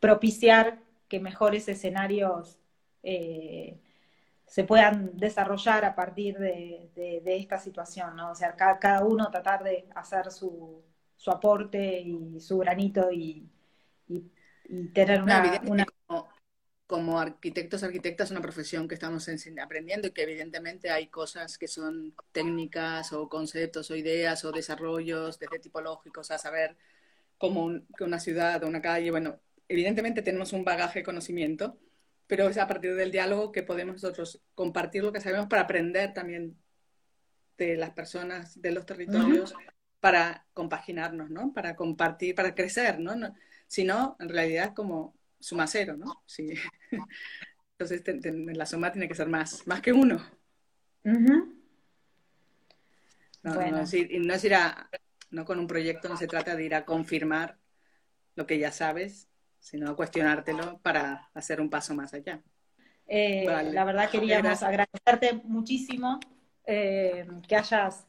[0.00, 2.58] propiciar que mejores escenarios
[3.02, 3.78] eh,
[4.46, 8.30] se puedan desarrollar a partir de, esta situación, ¿no?
[8.30, 10.82] O sea, cada, uno tratar de hacer su,
[11.26, 13.48] aporte y su granito y,
[14.92, 15.86] tener una...
[16.86, 19.28] Como, arquitectos, arquitectas, una profesión que estamos
[19.60, 25.38] aprendiendo y que evidentemente hay cosas que son técnicas o conceptos o ideas o desarrollos
[25.38, 26.76] desde tipológicos a saber
[27.38, 31.78] como que una ciudad o una calle, bueno, evidentemente tenemos un bagaje de conocimiento,
[32.26, 36.12] pero es a partir del diálogo que podemos nosotros compartir lo que sabemos para aprender
[36.14, 36.56] también
[37.58, 39.54] de las personas, de los territorios,
[40.00, 41.52] para compaginarnos, ¿no?
[41.52, 43.14] Para compartir, para crecer, ¿no?
[43.66, 45.16] si no, en realidad como
[45.46, 46.22] suma cero, ¿no?
[46.26, 46.48] Sí.
[47.78, 48.02] Entonces
[48.56, 50.20] la suma tiene que ser más, más que uno.
[51.04, 51.54] no,
[53.44, 54.90] no, es ir, no es ir a,
[55.30, 57.58] no con un proyecto no se trata de ir a confirmar
[58.34, 59.28] lo que ya sabes,
[59.60, 62.42] sino a cuestionártelo para hacer un paso más allá.
[63.06, 66.18] Eh, la verdad queríamos agradecerte muchísimo
[66.66, 68.04] eh, que hayas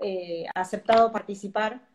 [0.00, 1.86] eh, aceptado participar.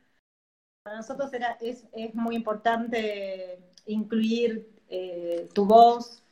[0.84, 4.68] Para nosotros es, muy importante incluir
[5.54, 6.24] tu voz.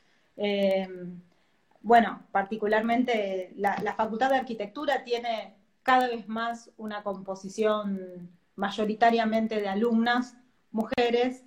[1.82, 9.68] bueno, particularmente la, la Facultad de Arquitectura tiene cada vez más una composición mayoritariamente de
[9.68, 10.36] alumnas,
[10.72, 11.44] mujeres,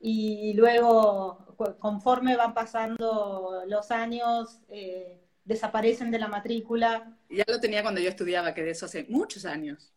[0.00, 1.38] y luego,
[1.78, 7.16] conforme van pasando los años, eh, desaparecen de la matrícula.
[7.28, 9.92] Ya lo tenía cuando yo estudiaba, que de eso hace muchos años.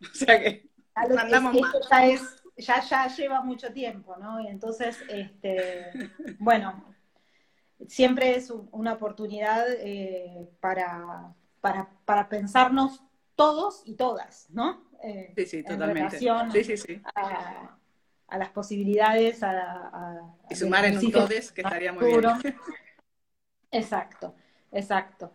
[0.12, 1.56] O sea que mandamos
[1.90, 2.20] Ya, es,
[2.56, 4.40] ya, ya lleva mucho tiempo, ¿no?
[4.40, 5.90] Y entonces, este,
[6.38, 6.94] bueno,
[7.86, 13.02] siempre es una oportunidad eh, para, para, para, pensarnos
[13.34, 14.84] todos y todas, ¿no?
[15.02, 16.18] Eh, sí, sí, totalmente.
[16.18, 17.02] sí, sí, sí
[18.28, 19.42] a las posibilidades.
[19.42, 22.24] A, y sumar en un todes, que estaría muy bien.
[23.72, 24.34] Exacto,
[24.72, 25.32] exacto.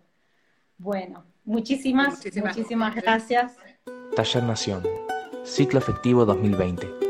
[0.77, 3.57] Bueno, muchísimas, muchísimas, muchísimas gracias.
[4.15, 4.83] Taller Nación,
[5.43, 7.00] ciclo efectivo 2020.